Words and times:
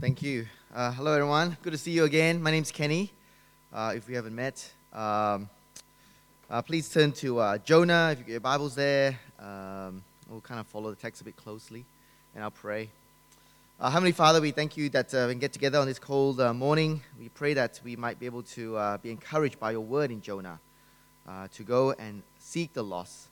Thank 0.00 0.22
you. 0.22 0.46
Uh, 0.72 0.92
hello, 0.92 1.12
everyone. 1.12 1.56
Good 1.60 1.72
to 1.72 1.78
see 1.78 1.90
you 1.90 2.04
again. 2.04 2.40
My 2.40 2.52
name's 2.52 2.70
Kenny. 2.70 3.10
Uh, 3.72 3.94
if 3.96 4.06
we 4.06 4.14
haven't 4.14 4.34
met, 4.36 4.70
um, 4.92 5.50
uh, 6.48 6.62
please 6.62 6.88
turn 6.88 7.10
to 7.14 7.40
uh, 7.40 7.58
Jonah. 7.58 8.10
If 8.12 8.20
you 8.20 8.24
get 8.24 8.30
your 8.30 8.40
Bibles 8.40 8.76
there, 8.76 9.18
um, 9.40 10.04
we'll 10.30 10.40
kind 10.40 10.60
of 10.60 10.68
follow 10.68 10.90
the 10.90 10.96
text 10.96 11.20
a 11.20 11.24
bit 11.24 11.34
closely, 11.34 11.84
and 12.32 12.44
I'll 12.44 12.52
pray. 12.52 12.90
Uh, 13.80 13.90
Heavenly 13.90 14.12
Father, 14.12 14.40
we 14.40 14.52
thank 14.52 14.76
you 14.76 14.88
that 14.90 15.12
uh, 15.12 15.24
we 15.26 15.32
can 15.32 15.40
get 15.40 15.52
together 15.52 15.80
on 15.80 15.88
this 15.88 15.98
cold 15.98 16.38
morning. 16.54 17.02
We 17.18 17.28
pray 17.30 17.54
that 17.54 17.80
we 17.82 17.96
might 17.96 18.20
be 18.20 18.26
able 18.26 18.44
to 18.44 18.98
be 19.02 19.10
encouraged 19.10 19.58
by 19.58 19.72
your 19.72 19.80
word 19.80 20.12
in 20.12 20.22
Jonah 20.22 20.60
to 21.52 21.62
go 21.64 21.90
and 21.98 22.22
seek 22.38 22.72
the 22.72 22.84
lost 22.84 23.26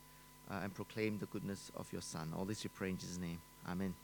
and 0.50 0.74
proclaim 0.74 1.18
the 1.18 1.26
goodness 1.26 1.70
of 1.76 1.86
your 1.92 2.02
Son. 2.02 2.32
All 2.36 2.44
this 2.44 2.64
we 2.64 2.70
pray 2.74 2.90
in 2.90 2.98
Jesus' 2.98 3.18
name. 3.18 3.38
Amen. 3.68 3.94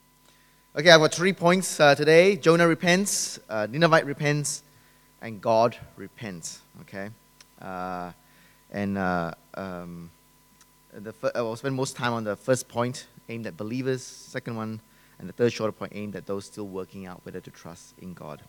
Okay, 0.75 0.89
I've 0.89 1.01
got 1.01 1.13
three 1.13 1.35
points 1.35 1.79
uh, 1.81 1.95
today. 1.95 2.35
Jonah 2.35 2.67
repents, 2.67 3.39
uh, 3.51 3.67
Ninevite 3.71 4.07
repents, 4.07 4.63
and 5.21 5.39
God 5.39 5.77
repents. 5.97 6.63
Okay, 6.81 7.11
uh, 7.61 8.11
and 8.71 8.97
uh, 8.97 9.35
um, 9.53 10.11
the 10.95 11.13
fir- 11.13 11.33
I 11.35 11.43
will 11.43 11.57
spend 11.57 11.75
most 11.75 11.95
time 11.95 12.15
on 12.15 12.25
the 12.25 12.37
first 12.37 12.69
point 12.69 13.07
aimed 13.29 13.47
at 13.47 13.55
believers. 13.55 14.03
Second 14.03 14.57
one, 14.57 14.81
and 15.19 15.29
the 15.29 15.35
third 15.35 15.53
shorter 15.53 15.73
point 15.73 15.93
aimed 15.95 16.17
at 16.17 16.25
those 16.25 16.47
still 16.47 16.69
working 16.69 17.05
out 17.05 17.21
whether 17.25 17.41
to 17.41 17.51
trust 17.51 17.93
in 17.99 18.15
God. 18.15 18.41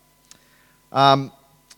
Um, 0.94 1.30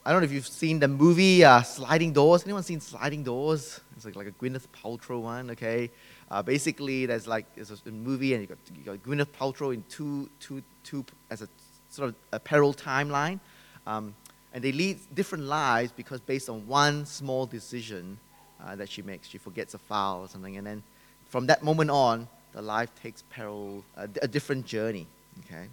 I 0.08 0.12
don't 0.12 0.22
know 0.22 0.26
if 0.26 0.32
you've 0.32 0.48
seen 0.48 0.80
the 0.80 0.88
movie 0.88 1.44
uh, 1.44 1.64
Sliding 1.64 2.14
Doors. 2.14 2.44
Anyone 2.44 2.62
seen 2.62 2.80
Sliding 2.80 3.24
Doors? 3.24 3.82
It's 3.96 4.06
like, 4.06 4.16
like 4.16 4.28
a 4.28 4.32
Gwyneth 4.34 4.68
Paltrow 4.68 5.20
one. 5.20 5.50
Okay, 5.50 5.90
uh, 6.30 6.44
basically, 6.44 7.08
there's 7.08 7.26
like 7.26 7.48
it's 7.56 7.72
a 7.72 7.90
movie, 7.90 8.36
and 8.36 8.42
you 8.44 8.48
got 8.48 8.58
you 8.78 8.84
got 8.84 8.98
Gwyneth 9.02 9.30
Paltrow 9.40 9.74
in 9.74 9.84
two, 9.90 10.30
two, 10.40 10.62
two 10.84 11.04
as 11.32 11.42
a 11.42 11.50
sort 11.90 12.10
of 12.10 12.16
a 12.34 12.40
parallel 12.40 12.76
timeline, 12.76 13.40
um, 13.88 14.14
and 14.54 14.64
they 14.64 14.72
lead 14.72 15.00
different 15.16 15.46
lives 15.46 15.92
because 15.92 16.22
based 16.22 16.50
on 16.50 16.68
one 16.68 17.08
small 17.08 17.48
decision 17.48 18.20
uh, 18.64 18.76
that 18.76 18.88
she 18.88 19.02
makes, 19.02 19.28
she 19.28 19.40
forgets 19.40 19.74
a 19.74 19.80
file 19.80 20.20
or 20.20 20.28
something, 20.28 20.56
and 20.56 20.68
then 20.68 20.84
from 21.30 21.48
that 21.48 21.64
moment 21.64 21.90
on, 21.90 22.28
the 22.52 22.62
life 22.62 22.92
takes 23.02 23.24
parallel 23.32 23.84
a 23.98 24.28
different 24.28 24.68
journey. 24.68 25.08
Okay, 25.48 25.66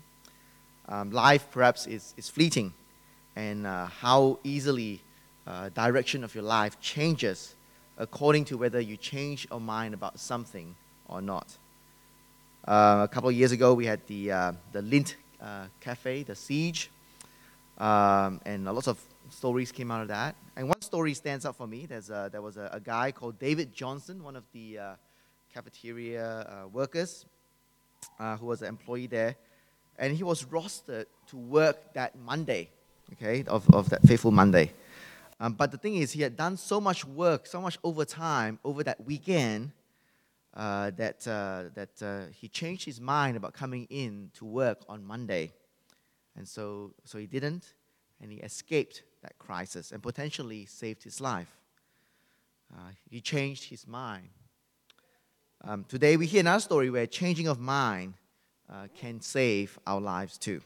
um, 0.88 1.10
life 1.10 1.48
perhaps 1.50 1.86
is 1.86 2.14
is 2.16 2.30
fleeting, 2.30 2.72
and 3.36 3.66
uh, 3.66 3.86
how 3.86 4.38
easily 4.44 5.00
uh, 5.46 5.68
direction 5.70 6.24
of 6.24 6.34
your 6.34 6.44
life 6.44 6.80
changes 6.80 7.54
according 7.98 8.44
to 8.46 8.56
whether 8.56 8.80
you 8.80 8.96
change 8.96 9.46
your 9.50 9.60
mind 9.60 9.94
about 9.94 10.18
something 10.18 10.74
or 11.06 11.20
not. 11.20 11.56
Uh, 12.66 13.00
a 13.04 13.08
couple 13.12 13.28
of 13.28 13.34
years 13.34 13.52
ago, 13.52 13.74
we 13.74 13.86
had 13.86 14.00
the, 14.06 14.30
uh, 14.30 14.52
the 14.72 14.80
Lindt 14.80 15.14
uh, 15.40 15.66
Cafe, 15.80 16.22
the 16.22 16.34
siege, 16.34 16.90
um, 17.78 18.40
and 18.44 18.64
lots 18.64 18.86
of 18.88 18.98
stories 19.30 19.72
came 19.72 19.90
out 19.90 20.02
of 20.02 20.08
that. 20.08 20.36
And 20.56 20.68
one 20.68 20.80
story 20.80 21.14
stands 21.14 21.44
out 21.44 21.56
for 21.56 21.66
me. 21.66 21.86
There's 21.86 22.10
a, 22.10 22.28
there 22.30 22.42
was 22.42 22.56
a, 22.56 22.70
a 22.72 22.80
guy 22.80 23.10
called 23.12 23.38
David 23.38 23.72
Johnson, 23.72 24.22
one 24.22 24.36
of 24.36 24.44
the 24.52 24.78
uh, 24.78 24.94
cafeteria 25.52 26.66
workers 26.72 27.26
who 28.18 28.46
was 28.46 28.62
an 28.62 28.68
employee 28.68 29.06
there. 29.06 29.36
And 29.98 30.16
he 30.16 30.22
was 30.22 30.44
rostered 30.44 31.06
to 31.28 31.36
work 31.36 31.92
that 31.94 32.16
Monday, 32.18 32.70
okay, 33.12 33.44
of, 33.46 33.68
of 33.74 33.90
that 33.90 34.02
faithful 34.02 34.30
Monday. 34.30 34.72
Um, 35.40 35.54
but 35.54 35.70
the 35.70 35.78
thing 35.78 35.96
is, 35.96 36.12
he 36.12 36.22
had 36.22 36.36
done 36.36 36.56
so 36.56 36.80
much 36.80 37.04
work, 37.04 37.46
so 37.46 37.60
much 37.60 37.78
overtime 37.82 38.58
over 38.64 38.84
that 38.84 39.04
weekend 39.04 39.72
uh, 40.54 40.90
that, 40.96 41.26
uh, 41.26 41.64
that 41.74 42.02
uh, 42.02 42.30
he 42.32 42.48
changed 42.48 42.84
his 42.84 43.00
mind 43.00 43.36
about 43.36 43.52
coming 43.52 43.86
in 43.90 44.30
to 44.34 44.44
work 44.44 44.78
on 44.88 45.04
Monday. 45.04 45.52
And 46.36 46.46
so, 46.46 46.94
so 47.04 47.18
he 47.18 47.26
didn't, 47.26 47.74
and 48.20 48.30
he 48.30 48.38
escaped 48.38 49.02
that 49.22 49.38
crisis 49.38 49.92
and 49.92 50.02
potentially 50.02 50.66
saved 50.66 51.02
his 51.02 51.20
life. 51.20 51.56
Uh, 52.72 52.90
he 53.10 53.20
changed 53.20 53.64
his 53.64 53.86
mind. 53.86 54.28
Um, 55.64 55.84
today, 55.84 56.16
we 56.16 56.26
hear 56.26 56.40
another 56.40 56.60
story 56.60 56.90
where 56.90 57.06
changing 57.06 57.48
of 57.48 57.58
mind 57.58 58.14
uh, 58.70 58.88
can 58.96 59.20
save 59.20 59.78
our 59.86 60.00
lives 60.00 60.38
too. 60.38 60.62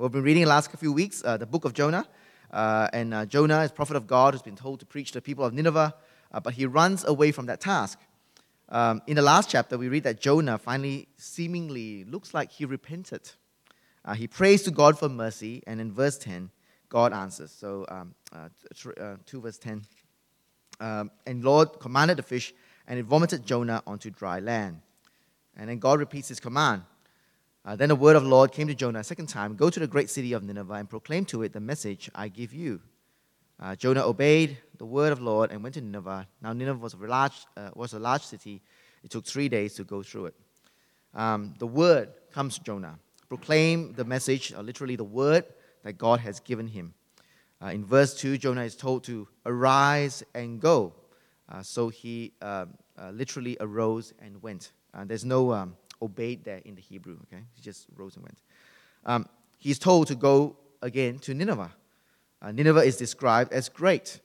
We've 0.00 0.10
been 0.10 0.22
reading 0.22 0.44
the 0.44 0.48
last 0.48 0.70
few 0.72 0.94
weeks 0.94 1.22
uh, 1.22 1.36
the 1.36 1.44
book 1.44 1.66
of 1.66 1.74
Jonah. 1.74 2.06
Uh, 2.50 2.88
and 2.94 3.12
uh, 3.12 3.26
Jonah 3.26 3.60
is 3.60 3.70
prophet 3.70 3.96
of 3.96 4.06
God 4.06 4.32
who's 4.32 4.40
been 4.40 4.56
told 4.56 4.80
to 4.80 4.86
preach 4.86 5.08
to 5.08 5.18
the 5.18 5.20
people 5.20 5.44
of 5.44 5.52
Nineveh, 5.52 5.94
uh, 6.32 6.40
but 6.40 6.54
he 6.54 6.64
runs 6.64 7.04
away 7.04 7.32
from 7.32 7.44
that 7.46 7.60
task. 7.60 7.98
Um, 8.70 9.02
in 9.06 9.16
the 9.16 9.20
last 9.20 9.50
chapter, 9.50 9.76
we 9.76 9.90
read 9.90 10.04
that 10.04 10.18
Jonah 10.18 10.56
finally 10.56 11.08
seemingly 11.18 12.04
looks 12.04 12.32
like 12.32 12.50
he 12.50 12.64
repented. 12.64 13.30
Uh, 14.02 14.14
he 14.14 14.26
prays 14.26 14.62
to 14.62 14.70
God 14.70 14.98
for 14.98 15.10
mercy, 15.10 15.62
and 15.66 15.82
in 15.82 15.92
verse 15.92 16.16
10, 16.16 16.48
God 16.88 17.12
answers. 17.12 17.50
So, 17.50 17.84
um, 17.90 18.14
uh, 18.32 18.48
2 19.26 19.40
verse 19.42 19.58
10. 19.58 19.84
Um, 20.80 21.10
and 21.26 21.44
Lord 21.44 21.78
commanded 21.78 22.16
the 22.16 22.22
fish, 22.22 22.54
and 22.88 22.98
it 22.98 23.04
vomited 23.04 23.44
Jonah 23.44 23.82
onto 23.86 24.08
dry 24.08 24.38
land. 24.38 24.80
And 25.58 25.68
then 25.68 25.78
God 25.78 25.98
repeats 25.98 26.28
his 26.28 26.40
command. 26.40 26.84
Uh, 27.64 27.76
then 27.76 27.90
the 27.90 27.96
word 27.96 28.16
of 28.16 28.22
the 28.22 28.28
Lord 28.28 28.52
came 28.52 28.68
to 28.68 28.74
Jonah 28.74 29.00
a 29.00 29.04
second 29.04 29.26
time 29.26 29.54
Go 29.54 29.68
to 29.68 29.80
the 29.80 29.86
great 29.86 30.08
city 30.08 30.32
of 30.32 30.42
Nineveh 30.42 30.74
and 30.74 30.88
proclaim 30.88 31.24
to 31.26 31.42
it 31.42 31.52
the 31.52 31.60
message 31.60 32.10
I 32.14 32.28
give 32.28 32.54
you. 32.54 32.80
Uh, 33.60 33.76
Jonah 33.76 34.06
obeyed 34.06 34.56
the 34.78 34.86
word 34.86 35.12
of 35.12 35.18
the 35.18 35.24
Lord 35.24 35.50
and 35.50 35.62
went 35.62 35.74
to 35.74 35.82
Nineveh. 35.82 36.26
Now, 36.40 36.54
Nineveh 36.54 36.80
was 36.80 36.94
a 36.94 36.96
large, 36.96 37.34
uh, 37.58 37.70
was 37.74 37.92
a 37.92 37.98
large 37.98 38.22
city. 38.22 38.62
It 39.04 39.10
took 39.10 39.26
three 39.26 39.50
days 39.50 39.74
to 39.74 39.84
go 39.84 40.02
through 40.02 40.26
it. 40.26 40.34
Um, 41.14 41.54
the 41.58 41.66
word 41.66 42.08
comes 42.32 42.56
to 42.56 42.64
Jonah. 42.64 42.98
Proclaim 43.28 43.92
the 43.92 44.04
message, 44.04 44.54
or 44.54 44.62
literally 44.62 44.96
the 44.96 45.04
word 45.04 45.44
that 45.82 45.98
God 45.98 46.20
has 46.20 46.40
given 46.40 46.66
him. 46.66 46.94
Uh, 47.62 47.66
in 47.66 47.84
verse 47.84 48.14
2, 48.14 48.38
Jonah 48.38 48.62
is 48.62 48.74
told 48.74 49.04
to 49.04 49.28
arise 49.44 50.22
and 50.34 50.58
go. 50.58 50.94
Uh, 51.46 51.62
so 51.62 51.90
he 51.90 52.32
um, 52.40 52.70
uh, 52.98 53.10
literally 53.10 53.58
arose 53.60 54.14
and 54.20 54.42
went. 54.42 54.72
there's 55.04 55.24
no 55.24 55.52
um, 55.52 55.76
obeyed 56.02 56.44
there 56.44 56.60
in 56.64 56.74
the 56.74 56.80
Hebrew. 56.80 57.18
Okay, 57.24 57.42
he 57.54 57.62
just 57.62 57.86
rose 57.96 58.16
and 58.16 58.24
went. 58.24 58.38
Um, 59.04 59.26
he's 59.58 59.78
told 59.78 60.06
to 60.08 60.14
go 60.14 60.56
again 60.82 61.18
to 61.20 61.34
Nineveh. 61.34 61.72
Uh, 62.42 62.52
Nineveh 62.52 62.80
is 62.80 62.96
described 62.96 63.52
as 63.52 63.68
great. 63.68 64.20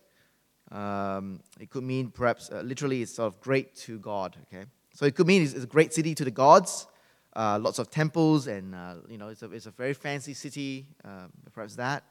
Um, 0.72 1.42
it 1.60 1.70
could 1.70 1.84
mean 1.84 2.10
perhaps 2.10 2.50
uh, 2.52 2.62
literally 2.62 3.02
it's 3.02 3.16
sort 3.16 3.28
of 3.28 3.40
great 3.40 3.76
to 3.76 4.00
God. 4.00 4.36
Okay, 4.48 4.66
so 4.94 5.06
it 5.06 5.16
could 5.16 5.28
mean 5.28 5.44
it's, 5.44 5.54
it's 5.54 5.64
a 5.64 5.68
great 5.68 5.94
city 5.94 6.16
to 6.16 6.24
the 6.24 6.32
gods. 6.32 6.88
Uh, 7.36 7.60
lots 7.62 7.80
of 7.80 7.92
temples 7.92 8.48
and 8.48 8.74
uh, 8.74 8.96
you 9.10 9.18
know 9.18 9.28
it's 9.28 9.44
a, 9.44 9.52
it's 9.52 9.66
a 9.66 9.72
very 9.72 9.94
fancy 9.94 10.34
city. 10.34 10.88
Um, 11.04 11.32
perhaps 11.54 11.76
that, 11.76 12.04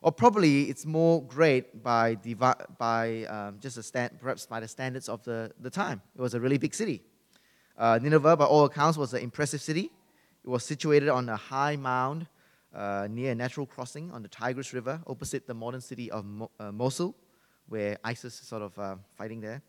or 0.00 0.10
probably 0.10 0.64
it's 0.64 0.84
more 0.84 1.22
great 1.22 1.82
by 1.82 2.14
divi- 2.14 2.64
by 2.78 3.24
um, 3.24 3.58
just 3.60 3.76
a 3.76 3.82
stand, 3.82 4.18
perhaps 4.18 4.46
by 4.46 4.60
the 4.60 4.68
standards 4.68 5.08
of 5.08 5.22
the, 5.24 5.52
the 5.60 5.70
time. 5.70 6.02
It 6.16 6.20
was 6.20 6.34
a 6.34 6.40
really 6.40 6.58
big 6.58 6.74
city. 6.74 7.02
Uh, 7.76 7.98
Nineveh, 8.00 8.36
by 8.36 8.44
all 8.44 8.66
accounts, 8.66 8.98
was 8.98 9.14
an 9.14 9.22
impressive 9.22 9.60
city. 9.60 9.90
It 10.44 10.48
was 10.48 10.64
situated 10.64 11.08
on 11.08 11.28
a 11.28 11.36
high 11.36 11.76
mound 11.76 12.26
uh, 12.74 13.08
near 13.10 13.32
a 13.32 13.34
natural 13.34 13.66
crossing 13.66 14.10
on 14.12 14.22
the 14.22 14.28
Tigris 14.28 14.74
River, 14.74 15.00
opposite 15.06 15.46
the 15.46 15.54
modern 15.54 15.80
city 15.80 16.10
of 16.10 16.24
Mo- 16.24 16.50
uh, 16.60 16.70
Mosul, 16.70 17.14
where 17.68 17.96
ISIS 18.04 18.40
is 18.40 18.46
sort 18.46 18.62
of 18.62 18.78
uh, 18.78 18.96
fighting 19.16 19.40
there. 19.40 19.62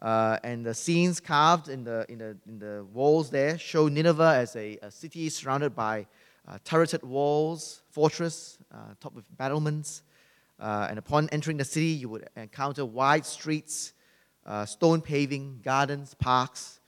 Uh, 0.00 0.38
and 0.44 0.64
the 0.64 0.74
scenes 0.74 1.20
carved 1.20 1.68
in 1.68 1.84
the, 1.84 2.06
in, 2.08 2.18
the, 2.18 2.36
in 2.46 2.58
the 2.58 2.86
walls 2.92 3.30
there 3.30 3.58
show 3.58 3.88
Nineveh 3.88 4.34
as 4.36 4.56
a, 4.56 4.78
a 4.82 4.90
city 4.90 5.28
surrounded 5.28 5.74
by 5.74 6.06
uh, 6.48 6.58
turreted 6.64 7.02
walls, 7.02 7.82
fortress, 7.90 8.58
topped 9.00 9.16
with 9.16 9.24
battlements. 9.36 10.02
and 10.58 10.98
upon 10.98 11.28
entering 11.30 11.56
the 11.56 11.64
city, 11.64 11.86
you 11.86 12.08
would 12.08 12.28
encounter 12.36 12.84
wide 12.84 13.26
streets, 13.26 13.92
stone 14.66 15.00
paving, 15.00 15.60
gardens, 15.64 16.14
parks, 16.14 16.80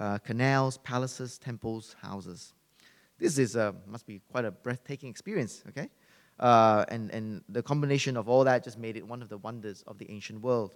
uh, 0.00 0.18
canals, 0.18 0.78
palaces, 0.78 1.38
temples, 1.38 1.94
houses. 2.00 2.54
This 3.18 3.38
is 3.38 3.54
a, 3.54 3.74
must 3.86 4.06
be 4.06 4.22
quite 4.32 4.46
a 4.46 4.50
breathtaking 4.50 5.10
experience, 5.10 5.62
okay? 5.68 5.90
Uh, 6.38 6.86
and, 6.88 7.10
and 7.10 7.42
the 7.50 7.62
combination 7.62 8.16
of 8.16 8.28
all 8.28 8.42
that 8.44 8.64
just 8.64 8.78
made 8.78 8.96
it 8.96 9.06
one 9.06 9.20
of 9.20 9.28
the 9.28 9.36
wonders 9.36 9.84
of 9.86 9.98
the 9.98 10.10
ancient 10.10 10.40
world. 10.40 10.74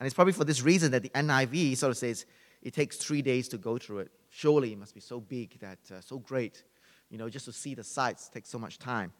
And 0.00 0.06
it's 0.06 0.14
probably 0.14 0.32
for 0.32 0.44
this 0.44 0.62
reason 0.62 0.90
that 0.92 1.02
the 1.02 1.10
NIV 1.10 1.76
sort 1.76 1.90
of 1.90 1.98
says 1.98 2.24
it 2.62 2.72
takes 2.72 2.96
three 2.96 3.20
days 3.20 3.48
to 3.48 3.58
go 3.58 3.76
through 3.76 3.98
it. 3.98 4.10
Surely 4.30 4.72
it 4.72 4.78
must 4.78 4.94
be 4.94 5.00
so 5.00 5.20
big, 5.20 5.60
that 5.60 5.78
uh, 5.94 6.00
so 6.00 6.18
great, 6.18 6.64
you 7.10 7.18
know, 7.18 7.28
just 7.28 7.44
to 7.44 7.52
see 7.52 7.74
the 7.74 7.84
sights 7.84 8.30
takes 8.30 8.48
so 8.48 8.58
much 8.58 8.78
time. 8.78 9.12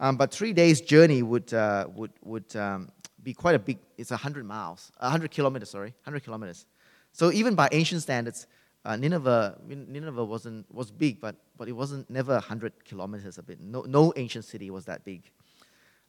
Um, 0.00 0.16
but 0.16 0.32
three 0.32 0.52
days 0.52 0.80
journey 0.80 1.22
would, 1.22 1.54
uh, 1.54 1.86
would, 1.94 2.10
would 2.24 2.56
um, 2.56 2.88
be 3.22 3.32
quite 3.32 3.54
a 3.54 3.60
big, 3.60 3.78
it's 3.96 4.10
100 4.10 4.44
miles, 4.44 4.90
100 4.98 5.30
kilometers, 5.30 5.70
sorry, 5.70 5.94
100 6.04 6.24
kilometers. 6.24 6.66
So 7.12 7.32
even 7.32 7.54
by 7.54 7.68
ancient 7.72 8.02
standards, 8.02 8.46
uh, 8.84 8.96
Nineveh, 8.96 9.58
Nineveh 9.66 10.24
wasn't, 10.24 10.72
was 10.74 10.90
big, 10.90 11.20
but, 11.20 11.36
but 11.56 11.68
it 11.68 11.72
wasn't 11.72 12.08
never 12.08 12.34
100 12.34 12.84
kilometers 12.84 13.36
a 13.38 13.42
bit. 13.42 13.60
No, 13.60 13.82
no 13.82 14.12
ancient 14.16 14.44
city 14.44 14.70
was 14.70 14.86
that 14.86 15.04
big. 15.04 15.30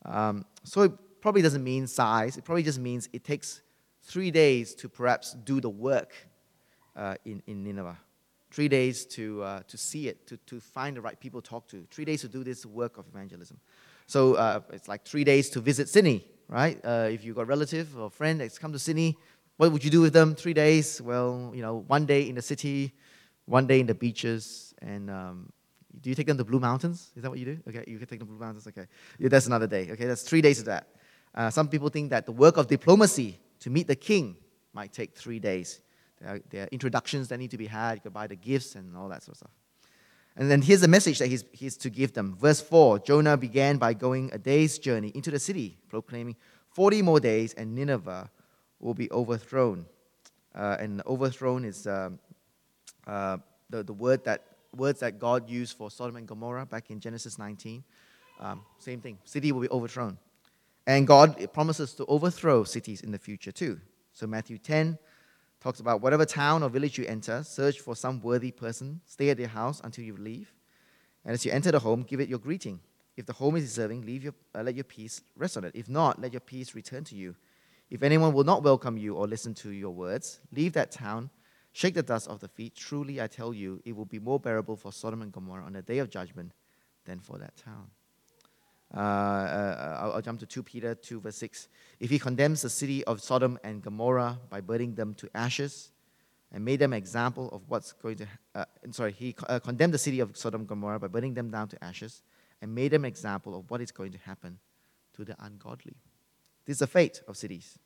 Um, 0.06 0.46
so 0.64 0.84
it 0.84 0.92
probably 1.22 1.42
doesn't 1.42 1.64
mean 1.64 1.88
size. 1.88 2.38
It 2.38 2.46
probably 2.46 2.64
just 2.64 2.80
means 2.80 3.10
it 3.12 3.24
takes 3.24 3.62
three 4.04 4.32
days 4.32 4.74
to 4.76 4.90
perhaps 4.90 5.34
do 5.44 5.60
the 5.60 5.70
work 5.70 6.14
uh, 6.96 7.16
in, 7.26 7.42
in 7.48 7.64
Nineveh. 7.64 7.98
three 8.52 8.68
days 8.68 9.06
to, 9.06 9.42
uh, 9.44 9.62
to 9.68 9.78
see 9.78 10.08
it, 10.08 10.28
to, 10.28 10.38
to 10.46 10.60
find 10.60 10.98
the 10.98 11.02
right 11.02 11.20
people 11.20 11.42
to 11.42 11.50
talk 11.50 11.68
to, 11.70 11.86
three 11.90 12.06
days 12.06 12.22
to 12.22 12.28
do 12.28 12.44
this 12.44 12.66
work 12.66 12.98
of 12.98 13.06
evangelism. 13.08 13.60
So 14.08 14.36
uh, 14.36 14.60
it's 14.72 14.88
like 14.88 15.06
three 15.06 15.24
days 15.24 15.50
to 15.52 15.62
visit 15.62 15.88
Sydney, 15.88 16.26
right? 16.50 16.80
Uh, 16.84 17.08
if 17.10 17.24
you've 17.24 17.36
got 17.36 17.44
a 17.44 17.46
relative 17.46 17.98
or 17.98 18.10
friend 18.10 18.42
that's 18.42 18.60
come 18.60 18.74
to 18.74 18.80
Sydney, 18.80 19.18
what 19.62 19.72
would 19.72 19.84
you 19.84 19.92
do 19.92 20.02
with 20.02 20.12
them? 20.12 20.34
Three 20.34 20.56
days? 20.56 21.00
Well, 21.00 21.52
you 21.54 21.62
know, 21.62 21.84
one 21.86 22.08
day 22.08 22.28
in 22.28 22.34
the 22.34 22.42
city, 22.42 22.96
one 23.46 23.68
day 23.68 23.80
in 23.80 23.86
the 23.86 23.94
beaches, 23.94 24.74
and 24.82 25.08
um, 25.08 25.54
do 26.02 26.10
you 26.10 26.16
take 26.16 26.26
them 26.26 26.38
to 26.40 26.44
Blue 26.44 26.60
Mountains? 26.60 27.12
Is 27.16 27.22
that 27.22 27.30
what 27.30 27.38
you 27.38 27.46
do? 27.46 27.60
Okay, 27.70 27.84
you 27.86 28.00
can 28.00 28.08
take 28.08 28.18
them 28.18 28.28
to 28.28 28.34
Blue 28.34 28.40
Mountains. 28.40 28.66
Okay, 28.66 28.88
yeah, 29.20 29.30
that's 29.30 29.46
another 29.46 29.68
day. 29.68 29.92
Okay, 29.92 30.08
that's 30.08 30.24
three 30.24 30.42
days 30.42 30.58
of 30.58 30.66
that. 30.66 30.88
Uh, 31.36 31.52
some 31.52 31.68
people 31.68 31.90
think 31.90 32.10
that 32.10 32.26
the 32.26 32.32
work 32.32 32.58
of 32.58 32.66
diplomacy 32.66 33.40
to 33.60 33.70
meet 33.70 33.86
the 33.86 33.96
king 33.96 34.36
might 34.74 34.94
take 34.94 35.14
three 35.14 35.38
days. 35.38 35.82
There 36.20 36.34
are, 36.34 36.40
there 36.50 36.64
are 36.64 36.70
introductions 36.72 37.28
that 37.28 37.38
need 37.38 37.52
to 37.52 37.58
be 37.60 37.68
had. 37.68 37.98
You 37.98 38.02
can 38.02 38.14
buy 38.14 38.26
the 38.26 38.36
gifts 38.36 38.74
and 38.74 38.98
all 38.98 39.10
that 39.10 39.22
sort 39.22 39.34
of 39.36 39.38
stuff. 39.38 39.52
And 40.38 40.50
then 40.50 40.64
here's 40.64 40.82
the 40.82 40.88
message 40.88 41.20
that 41.20 41.28
he's, 41.28 41.46
he's 41.52 41.78
to 41.78 41.92
give 41.92 42.14
them. 42.14 42.36
Verse 42.36 42.62
4 42.62 42.98
Jonah 42.98 43.38
began 43.38 43.78
by 43.78 43.94
going 43.94 44.32
a 44.34 44.40
day's 44.40 44.80
journey 44.80 45.12
into 45.14 45.30
the 45.30 45.38
city, 45.38 45.78
proclaiming, 45.88 46.36
40 46.72 47.04
more 47.04 47.20
days 47.20 47.54
and 47.54 47.76
Nineveh 47.76 48.32
will 48.82 48.94
be 48.94 49.10
overthrown. 49.12 49.86
Uh, 50.54 50.78
and 50.80 51.02
overthrown 51.06 51.64
is 51.64 51.88
um, 51.88 52.20
uh, 53.08 53.38
the, 53.70 53.84
the 53.84 53.94
word 53.94 54.24
that, 54.26 54.44
words 54.76 55.00
that 55.00 55.20
God 55.20 55.50
used 55.50 55.78
for 55.78 55.90
Sodom 55.90 56.18
and 56.18 56.28
Gomorrah 56.28 56.66
back 56.66 56.92
in 56.92 57.00
Genesis 57.00 57.40
19. 57.40 57.84
Um, 58.40 58.62
same 58.80 59.00
thing. 59.00 59.18
City 59.24 59.52
will 59.52 59.62
be 59.62 59.70
overthrown. 59.70 60.18
And 60.88 61.06
God 61.06 61.48
promises 61.54 61.94
to 61.94 62.06
overthrow 62.08 62.64
cities 62.64 63.02
in 63.02 63.12
the 63.12 63.20
future 63.20 63.52
too. 63.52 63.80
So 64.14 64.28
Matthew 64.28 64.58
10 64.58 64.98
talks 65.62 65.80
about 65.80 66.02
whatever 66.02 66.26
town 66.26 66.64
or 66.64 66.70
village 66.70 66.98
you 66.98 67.06
enter, 67.06 67.44
search 67.44 67.80
for 67.80 67.96
some 67.96 68.20
worthy 68.22 68.52
person, 68.52 69.00
stay 69.06 69.30
at 69.30 69.38
their 69.38 69.48
house 69.48 69.80
until 69.84 70.04
you 70.04 70.18
leave. 70.18 70.54
And 71.24 71.34
as 71.34 71.46
you 71.46 71.52
enter 71.52 71.72
the 71.72 71.80
home, 71.80 72.02
give 72.02 72.20
it 72.20 72.30
your 72.30 72.40
greeting. 72.40 72.80
If 73.16 73.28
the 73.28 73.34
home 73.34 73.56
is 73.56 73.64
deserving, 73.64 74.06
leave 74.06 74.24
your, 74.24 74.34
uh, 74.56 74.64
let 74.64 74.74
your 74.74 74.84
peace 74.84 75.22
rest 75.38 75.56
on 75.56 75.64
it. 75.64 75.74
If 75.76 75.88
not, 75.88 76.20
let 76.20 76.34
your 76.34 76.40
peace 76.40 76.74
return 76.74 77.04
to 77.06 77.16
you. 77.16 77.36
If 77.92 78.04
anyone 78.04 78.32
will 78.32 78.46
not 78.46 78.64
welcome 78.64 78.98
you 78.98 79.16
or 79.16 79.28
listen 79.28 79.54
to 79.56 79.72
your 79.72 79.92
words, 79.92 80.40
leave 80.54 80.72
that 80.74 80.92
town, 80.92 81.30
shake 81.74 81.94
the 81.94 82.02
dust 82.02 82.30
off 82.30 82.40
the 82.40 82.48
feet. 82.48 82.74
Truly, 82.74 83.22
I 83.22 83.28
tell 83.28 83.54
you, 83.54 83.82
it 83.84 83.94
will 83.94 84.06
be 84.06 84.18
more 84.18 84.40
bearable 84.40 84.78
for 84.78 84.94
Sodom 84.94 85.22
and 85.22 85.30
Gomorrah 85.30 85.66
on 85.66 85.74
the 85.74 85.82
day 85.82 85.98
of 85.98 86.10
judgment 86.10 86.54
than 87.04 87.20
for 87.20 87.38
that 87.38 87.58
town. 87.58 87.88
Uh, 88.96 89.00
uh, 89.00 89.98
I'll, 90.02 90.14
I'll, 90.14 90.22
jump 90.22 90.40
to 90.40 90.46
2 90.46 90.64
Peter 90.64 90.96
2, 90.96 91.20
verse 91.20 91.36
6. 91.36 91.68
If 92.00 92.10
he 92.10 92.18
condemns 92.18 92.62
the 92.62 92.70
city 92.70 93.04
of 93.04 93.22
Sodom 93.22 93.60
and 93.62 93.82
Gomorrah 93.82 94.40
by 94.50 94.62
burning 94.62 94.96
them 94.96 95.14
to 95.16 95.30
ashes 95.36 95.92
and 96.54 96.64
made 96.64 96.80
them 96.80 96.94
an 96.94 96.98
example 96.98 97.50
of 97.50 97.62
what's 97.68 97.92
going 97.92 98.18
to, 98.18 98.28
uh, 98.56 98.66
sorry, 98.92 99.12
he 99.12 99.36
uh, 99.48 99.60
condemned 99.60 99.94
the 99.94 99.98
city 99.98 100.22
of 100.22 100.36
Sodom 100.38 100.62
and 100.62 100.68
Gomorrah 100.68 101.00
by 101.00 101.08
burning 101.08 101.34
them 101.34 101.50
down 101.50 101.68
to 101.70 101.84
ashes 101.84 102.22
and 102.62 102.74
made 102.74 102.92
them 102.92 103.04
an 103.04 103.10
example 103.10 103.54
of 103.54 103.70
what 103.70 103.82
is 103.82 103.92
going 103.92 104.14
to 104.14 104.18
happen 104.20 104.60
to 105.14 105.26
the 105.26 105.36
ungodly. 105.40 105.96
This 106.66 106.76
is 106.76 106.80
the 106.80 106.88
fate 106.88 107.22
of 107.28 107.38
cities. 107.38 107.78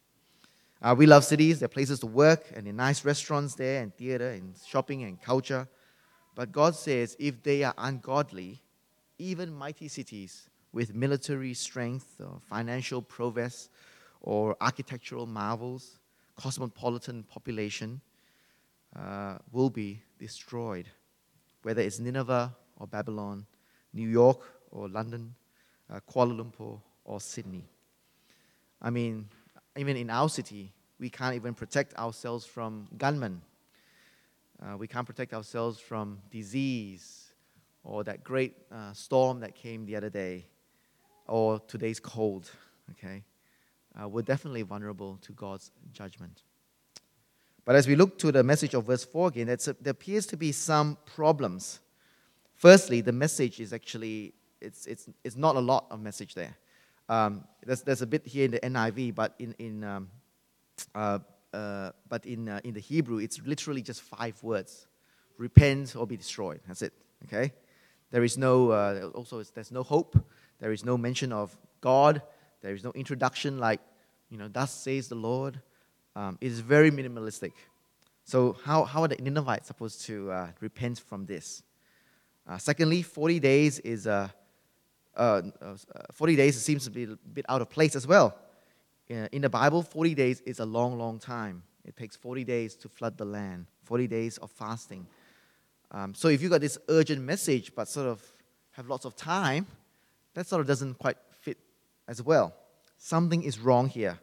Uh, 0.81 0.93
we 0.97 1.05
love 1.05 1.23
cities, 1.23 1.59
they're 1.59 1.67
places 1.67 1.99
to 1.99 2.07
work, 2.07 2.45
and 2.55 2.67
are 2.67 2.73
nice 2.73 3.05
restaurants 3.05 3.55
there, 3.55 3.81
and 3.81 3.95
theater, 3.95 4.29
and 4.29 4.53
shopping, 4.67 5.03
and 5.03 5.21
culture. 5.21 5.67
But 6.35 6.51
God 6.51 6.75
says 6.75 7.15
if 7.17 7.41
they 7.41 7.63
are 7.63 7.73
ungodly, 7.77 8.61
even 9.17 9.53
mighty 9.53 9.87
cities 9.87 10.49
with 10.73 10.93
military 10.93 11.53
strength 11.53 12.19
or 12.19 12.39
financial 12.49 13.01
prowess 13.01 13.69
or 14.21 14.57
architectural 14.59 15.25
marvels, 15.25 15.99
cosmopolitan 16.35 17.23
population 17.23 18.01
uh, 18.95 19.37
will 19.51 19.69
be 19.69 20.01
destroyed. 20.19 20.89
Whether 21.63 21.81
it's 21.81 21.99
Nineveh 21.99 22.53
or 22.77 22.87
Babylon, 22.87 23.45
New 23.93 24.09
York 24.09 24.41
or 24.71 24.89
London, 24.89 25.33
uh, 25.89 25.99
Kuala 26.11 26.37
Lumpur 26.37 26.81
or 27.05 27.21
Sydney. 27.21 27.63
I 28.85 28.91
mean, 28.91 29.27
even 29.75 29.97
in 29.97 30.11
our 30.11 30.29
city, 30.29 30.71
we 30.99 31.09
can't 31.09 31.35
even 31.35 31.55
protect 31.55 31.97
ourselves 31.97 32.45
from 32.45 32.87
gunmen. 32.99 33.41
Uh, 34.61 34.77
we 34.77 34.87
can't 34.87 35.07
protect 35.07 35.33
ourselves 35.33 35.79
from 35.79 36.19
disease 36.29 37.33
or 37.83 38.03
that 38.03 38.23
great 38.23 38.53
uh, 38.71 38.93
storm 38.93 39.39
that 39.39 39.55
came 39.55 39.87
the 39.87 39.95
other 39.95 40.11
day 40.11 40.45
or 41.27 41.59
today's 41.67 41.99
cold, 41.99 42.51
okay, 42.91 43.23
uh, 43.99 44.07
we're 44.07 44.21
definitely 44.21 44.61
vulnerable 44.61 45.17
to 45.23 45.31
God's 45.31 45.71
judgment. 45.91 46.43
But 47.65 47.75
as 47.75 47.87
we 47.87 47.95
look 47.95 48.19
to 48.19 48.31
the 48.31 48.43
message 48.43 48.75
of 48.75 48.85
verse 48.85 49.03
4 49.03 49.29
again, 49.29 49.49
a, 49.49 49.57
there 49.81 49.91
appears 49.91 50.27
to 50.27 50.37
be 50.37 50.51
some 50.51 50.99
problems. 51.07 51.79
Firstly, 52.53 53.01
the 53.01 53.11
message 53.11 53.59
is 53.59 53.73
actually, 53.73 54.35
it's, 54.61 54.85
it's, 54.85 55.09
it's 55.23 55.35
not 55.35 55.55
a 55.55 55.59
lot 55.59 55.87
of 55.89 55.99
message 55.99 56.35
there. 56.35 56.55
Um, 57.07 57.43
there's, 57.65 57.81
there's 57.81 58.01
a 58.01 58.07
bit 58.07 58.25
here 58.25 58.45
in 58.45 58.51
the 58.51 58.59
NIV, 58.59 59.15
but 59.15 59.35
in, 59.39 59.55
in, 59.59 59.83
um, 59.83 60.09
uh, 60.93 61.19
uh, 61.53 61.91
but 62.09 62.25
in, 62.25 62.49
uh, 62.49 62.59
in 62.63 62.73
the 62.73 62.79
Hebrew, 62.79 63.17
it's 63.17 63.39
literally 63.45 63.81
just 63.81 64.01
five 64.01 64.41
words 64.43 64.87
repent 65.37 65.95
or 65.95 66.07
be 66.07 66.17
destroyed. 66.17 66.61
That's 66.67 66.81
it, 66.81 66.93
okay? 67.25 67.53
There 68.11 68.23
is 68.23 68.37
no, 68.37 68.71
uh, 68.71 69.11
also, 69.13 69.43
there's 69.43 69.71
no 69.71 69.83
hope. 69.83 70.17
There 70.59 70.71
is 70.71 70.85
no 70.85 70.97
mention 70.97 71.31
of 71.31 71.55
God. 71.81 72.21
There 72.61 72.73
is 72.73 72.83
no 72.83 72.91
introduction 72.93 73.59
like, 73.59 73.81
you 74.29 74.37
know, 74.37 74.47
thus 74.47 74.73
says 74.73 75.07
the 75.07 75.15
Lord. 75.15 75.61
Um, 76.15 76.37
it 76.41 76.47
is 76.47 76.61
very 76.61 76.91
minimalistic. 76.91 77.51
So, 78.23 78.57
how, 78.63 78.85
how 78.85 79.03
are 79.03 79.07
the 79.07 79.17
Ninevites 79.17 79.67
supposed 79.67 80.01
to 80.05 80.31
uh, 80.31 80.47
repent 80.59 80.99
from 80.99 81.25
this? 81.25 81.61
Uh, 82.47 82.57
secondly, 82.57 83.01
40 83.01 83.39
days 83.39 83.79
is 83.79 84.07
uh, 84.07 84.29
uh, 85.15 85.41
uh 85.61 85.75
40 86.11 86.35
days 86.35 86.61
seems 86.61 86.83
to 86.85 86.91
be 86.91 87.03
a 87.03 87.15
bit 87.33 87.45
out 87.49 87.61
of 87.61 87.69
place 87.69 87.95
as 87.95 88.07
well. 88.07 88.35
In 89.07 89.41
the 89.41 89.49
Bible, 89.49 89.83
40 89.83 90.15
days 90.15 90.41
is 90.41 90.59
a 90.59 90.65
long, 90.65 90.97
long 90.97 91.19
time. 91.19 91.61
It 91.83 91.95
takes 91.95 92.15
40 92.15 92.43
days 92.43 92.75
to 92.77 92.89
flood 92.89 93.17
the 93.17 93.25
land, 93.25 93.67
40 93.83 94.07
days 94.07 94.37
of 94.39 94.49
fasting. 94.49 95.05
Um, 95.91 96.15
so 96.15 96.29
if 96.29 96.41
you 96.41 96.49
got 96.49 96.61
this 96.61 96.77
urgent 96.89 97.21
message 97.21 97.73
but 97.75 97.87
sort 97.87 98.07
of 98.07 98.21
have 98.71 98.87
lots 98.87 99.05
of 99.05 99.15
time, 99.15 99.67
that 100.33 100.47
sort 100.47 100.61
of 100.61 100.67
doesn't 100.67 100.95
quite 100.95 101.17
fit 101.39 101.57
as 102.07 102.21
well. 102.21 102.53
Something 102.97 103.43
is 103.43 103.59
wrong 103.59 103.87
here. 103.87 104.19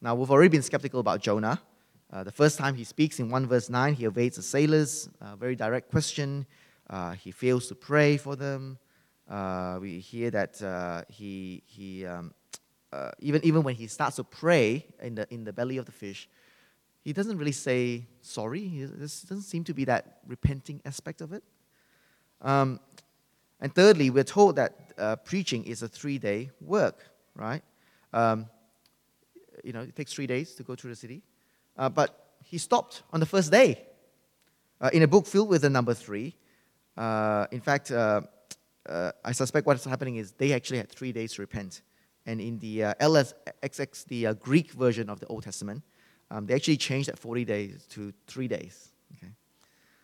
Now, 0.00 0.14
we've 0.14 0.30
already 0.30 0.48
been 0.48 0.62
skeptical 0.62 1.00
about 1.00 1.20
Jonah. 1.20 1.60
Uh, 2.10 2.22
the 2.22 2.32
first 2.32 2.58
time 2.58 2.74
he 2.74 2.84
speaks 2.84 3.18
in 3.20 3.30
1 3.30 3.46
verse 3.46 3.68
9, 3.68 3.94
he 3.94 4.04
evades 4.04 4.36
the 4.36 4.42
sailors, 4.42 5.08
a 5.20 5.36
very 5.36 5.56
direct 5.56 5.90
question. 5.90 6.46
Uh, 6.88 7.12
he 7.12 7.30
fails 7.30 7.66
to 7.68 7.74
pray 7.74 8.16
for 8.16 8.36
them. 8.36 8.78
Uh, 9.28 9.78
we 9.80 9.98
hear 9.98 10.30
that 10.30 10.62
uh, 10.62 11.02
he, 11.08 11.62
he 11.66 12.06
um, 12.06 12.32
uh, 12.92 13.10
even, 13.18 13.44
even 13.44 13.62
when 13.62 13.74
he 13.74 13.86
starts 13.88 14.16
to 14.16 14.24
pray 14.24 14.86
in 15.02 15.16
the, 15.16 15.26
in 15.32 15.44
the 15.44 15.52
belly 15.52 15.78
of 15.78 15.84
the 15.84 15.92
fish, 15.92 16.28
he 17.02 17.12
doesn't 17.12 17.36
really 17.36 17.52
say 17.52 18.06
sorry. 18.22 18.68
There 18.84 18.98
doesn't 18.98 19.42
seem 19.42 19.64
to 19.64 19.74
be 19.74 19.84
that 19.84 20.18
repenting 20.26 20.80
aspect 20.84 21.20
of 21.20 21.32
it. 21.32 21.42
Um, 22.40 22.80
and 23.60 23.74
thirdly, 23.74 24.10
we're 24.10 24.24
told 24.24 24.56
that 24.56 24.92
uh, 24.98 25.16
preaching 25.16 25.64
is 25.64 25.82
a 25.82 25.88
three 25.88 26.18
day 26.18 26.50
work, 26.60 27.04
right? 27.34 27.62
Um, 28.12 28.46
you 29.64 29.72
know, 29.72 29.80
it 29.80 29.96
takes 29.96 30.12
three 30.12 30.26
days 30.26 30.54
to 30.54 30.62
go 30.62 30.74
through 30.74 30.90
the 30.90 30.96
city. 30.96 31.22
Uh, 31.76 31.88
but 31.88 32.34
he 32.44 32.58
stopped 32.58 33.02
on 33.12 33.20
the 33.20 33.26
first 33.26 33.50
day. 33.50 33.86
Uh, 34.80 34.90
in 34.92 35.02
a 35.02 35.08
book 35.08 35.26
filled 35.26 35.48
with 35.48 35.62
the 35.62 35.70
number 35.70 35.94
three, 35.94 36.36
in 36.96 37.60
fact, 37.60 37.90
uh, 38.88 38.92
uh, 38.92 39.12
I 39.24 39.32
suspect 39.32 39.66
what's 39.66 39.84
happening 39.84 40.16
is 40.16 40.32
they 40.32 40.52
actually 40.52 40.78
had 40.78 40.90
three 40.90 41.12
days 41.12 41.34
to 41.34 41.42
repent. 41.42 41.82
And 42.26 42.40
in 42.40 42.58
the 42.58 42.80
LXX, 43.00 44.04
the 44.06 44.34
Greek 44.34 44.72
version 44.72 45.08
of 45.08 45.20
the 45.20 45.26
Old 45.26 45.44
Testament, 45.44 45.82
um, 46.30 46.46
they 46.46 46.54
actually 46.54 46.76
changed 46.76 47.08
that 47.08 47.18
40 47.18 47.44
days 47.44 47.86
to 47.90 48.12
three 48.26 48.48
days. 48.48 48.92
Okay? 49.16 49.32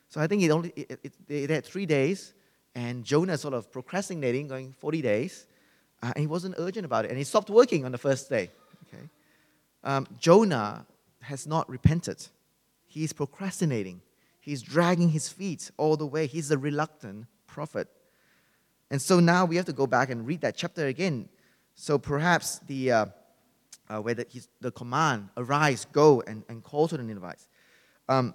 So 0.08 0.20
I 0.20 0.26
think 0.28 0.42
it 0.42 0.50
only, 0.50 0.72
it, 0.76 1.00
it, 1.02 1.12
they 1.26 1.52
had 1.52 1.64
three 1.64 1.86
days 1.86 2.34
and 2.74 3.04
Jonah 3.04 3.36
sort 3.36 3.54
of 3.54 3.70
procrastinating, 3.70 4.48
going 4.48 4.72
40 4.72 5.02
days, 5.02 5.46
uh, 6.02 6.12
and 6.14 6.22
he 6.22 6.26
wasn't 6.26 6.54
urgent 6.58 6.84
about 6.84 7.04
it. 7.04 7.10
And 7.10 7.18
he 7.18 7.24
stopped 7.24 7.50
working 7.50 7.84
on 7.84 7.92
the 7.92 7.98
first 7.98 8.28
day. 8.28 8.50
Okay? 8.86 9.08
Um, 9.84 10.06
Jonah 10.18 10.86
has 11.20 11.46
not 11.46 11.68
repented. 11.68 12.26
He's 12.86 13.12
procrastinating. 13.12 14.00
He's 14.40 14.62
dragging 14.62 15.10
his 15.10 15.28
feet 15.28 15.70
all 15.76 15.96
the 15.96 16.06
way. 16.06 16.26
He's 16.26 16.50
a 16.50 16.58
reluctant 16.58 17.26
prophet. 17.46 17.88
And 18.92 19.02
so 19.02 19.18
now 19.18 19.44
we 19.46 19.56
have 19.56 19.64
to 19.64 19.72
go 19.72 19.88
back 19.88 20.10
and 20.10 20.24
read 20.24 20.42
that 20.42 20.54
chapter 20.54 20.86
again. 20.86 21.28
So 21.74 21.98
perhaps 21.98 22.60
the, 22.68 22.92
uh, 22.92 23.06
uh, 23.88 23.98
where 24.00 24.14
the, 24.14 24.26
his, 24.30 24.46
the 24.60 24.70
command, 24.70 25.30
arise, 25.36 25.86
go, 25.92 26.20
and, 26.20 26.44
and 26.48 26.62
call 26.62 26.86
to 26.88 26.96
the 26.96 27.02
Ninevites. 27.02 27.48
Um, 28.08 28.34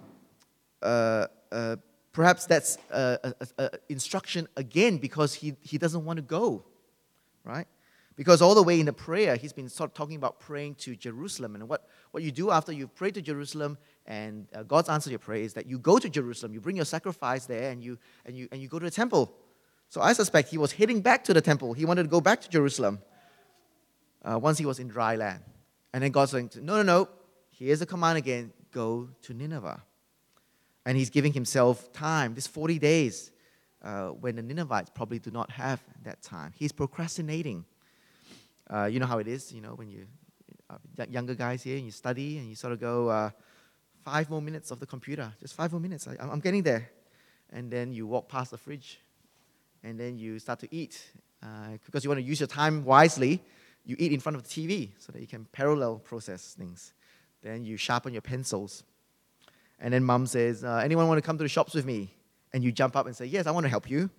uh, 0.82 1.28
uh 1.50 1.76
Perhaps 2.18 2.46
that's 2.46 2.78
an 2.90 3.34
instruction 3.88 4.48
again 4.56 4.96
because 4.96 5.34
he, 5.34 5.54
he 5.60 5.78
doesn't 5.78 6.04
want 6.04 6.16
to 6.16 6.22
go, 6.22 6.64
right? 7.44 7.68
Because 8.16 8.42
all 8.42 8.56
the 8.56 8.62
way 8.64 8.80
in 8.80 8.86
the 8.86 8.92
prayer, 8.92 9.36
he's 9.36 9.52
been 9.52 9.68
sort 9.68 9.90
of 9.90 9.94
talking 9.94 10.16
about 10.16 10.40
praying 10.40 10.74
to 10.76 10.96
Jerusalem. 10.96 11.54
And 11.54 11.68
what, 11.68 11.86
what 12.10 12.24
you 12.24 12.32
do 12.32 12.50
after 12.50 12.72
you 12.72 12.88
pray 12.88 13.12
to 13.12 13.22
Jerusalem 13.22 13.78
and 14.04 14.48
uh, 14.52 14.64
God's 14.64 14.88
answer 14.88 15.04
to 15.04 15.10
your 15.10 15.20
prayer 15.20 15.42
is 15.42 15.54
that 15.54 15.66
you 15.66 15.78
go 15.78 16.00
to 16.00 16.08
Jerusalem, 16.08 16.52
you 16.52 16.60
bring 16.60 16.74
your 16.74 16.86
sacrifice 16.86 17.46
there, 17.46 17.70
and 17.70 17.84
you, 17.84 17.96
and, 18.26 18.36
you, 18.36 18.48
and 18.50 18.60
you 18.60 18.66
go 18.66 18.80
to 18.80 18.84
the 18.84 18.90
temple. 18.90 19.32
So 19.88 20.00
I 20.00 20.12
suspect 20.12 20.50
he 20.50 20.58
was 20.58 20.72
heading 20.72 21.00
back 21.00 21.24
to 21.24 21.34
the 21.34 21.40
temple. 21.40 21.72
He 21.72 21.84
wanted 21.84 22.02
to 22.04 22.08
go 22.08 22.20
back 22.20 22.40
to 22.42 22.48
Jerusalem 22.48 23.00
uh, 24.22 24.38
once 24.38 24.58
he 24.58 24.66
was 24.66 24.78
in 24.78 24.88
dry 24.88 25.16
land. 25.16 25.42
And 25.92 26.02
then 26.02 26.10
God's 26.10 26.32
saying, 26.32 26.50
No, 26.60 26.76
no, 26.76 26.82
no. 26.82 27.08
Here's 27.50 27.80
the 27.80 27.86
command 27.86 28.18
again 28.18 28.52
go 28.70 29.08
to 29.22 29.34
Nineveh. 29.34 29.82
And 30.84 30.96
he's 30.96 31.10
giving 31.10 31.32
himself 31.32 31.92
time, 31.92 32.34
this 32.34 32.46
40 32.46 32.78
days, 32.78 33.30
uh, 33.82 34.08
when 34.08 34.36
the 34.36 34.42
Ninevites 34.42 34.90
probably 34.90 35.18
do 35.18 35.30
not 35.30 35.50
have 35.50 35.82
that 36.04 36.22
time. 36.22 36.52
He's 36.54 36.72
procrastinating. 36.72 37.64
Uh, 38.68 38.84
you 38.84 39.00
know 39.00 39.06
how 39.06 39.18
it 39.18 39.28
is, 39.28 39.52
you 39.52 39.60
know, 39.60 39.70
when 39.70 39.88
you 39.88 40.06
uh, 40.70 40.76
younger 41.10 41.34
guys 41.34 41.62
here 41.62 41.76
and 41.76 41.84
you 41.84 41.90
study 41.90 42.38
and 42.38 42.48
you 42.48 42.54
sort 42.54 42.72
of 42.72 42.80
go 42.80 43.08
uh, 43.08 43.30
five 44.04 44.28
more 44.28 44.42
minutes 44.42 44.70
of 44.70 44.80
the 44.80 44.86
computer, 44.86 45.32
just 45.40 45.54
five 45.54 45.72
more 45.72 45.80
minutes. 45.80 46.06
I, 46.06 46.16
I'm 46.20 46.40
getting 46.40 46.62
there, 46.62 46.90
and 47.50 47.70
then 47.70 47.92
you 47.92 48.06
walk 48.06 48.28
past 48.28 48.50
the 48.50 48.58
fridge, 48.58 49.00
and 49.82 49.98
then 49.98 50.18
you 50.18 50.38
start 50.38 50.58
to 50.60 50.68
eat 50.74 51.02
uh, 51.42 51.78
because 51.84 52.04
you 52.04 52.10
want 52.10 52.20
to 52.20 52.26
use 52.26 52.40
your 52.40 52.46
time 52.46 52.84
wisely. 52.84 53.42
You 53.84 53.96
eat 53.98 54.12
in 54.12 54.20
front 54.20 54.36
of 54.36 54.42
the 54.42 54.48
TV 54.48 54.90
so 54.98 55.12
that 55.12 55.20
you 55.20 55.26
can 55.26 55.46
parallel 55.52 55.96
process 55.98 56.54
things. 56.58 56.92
Then 57.42 57.64
you 57.64 57.76
sharpen 57.76 58.12
your 58.12 58.22
pencils, 58.22 58.82
and 59.78 59.94
then 59.94 60.04
mom 60.04 60.26
says, 60.26 60.64
uh, 60.64 60.80
"Anyone 60.84 61.08
want 61.08 61.18
to 61.18 61.26
come 61.26 61.38
to 61.38 61.44
the 61.44 61.48
shops 61.48 61.74
with 61.74 61.86
me?" 61.86 62.12
And 62.52 62.64
you 62.64 62.72
jump 62.72 62.96
up 62.96 63.06
and 63.06 63.16
say, 63.16 63.26
"Yes, 63.26 63.46
I 63.46 63.50
want 63.52 63.64
to 63.64 63.70
help 63.70 63.88
you." 63.88 64.10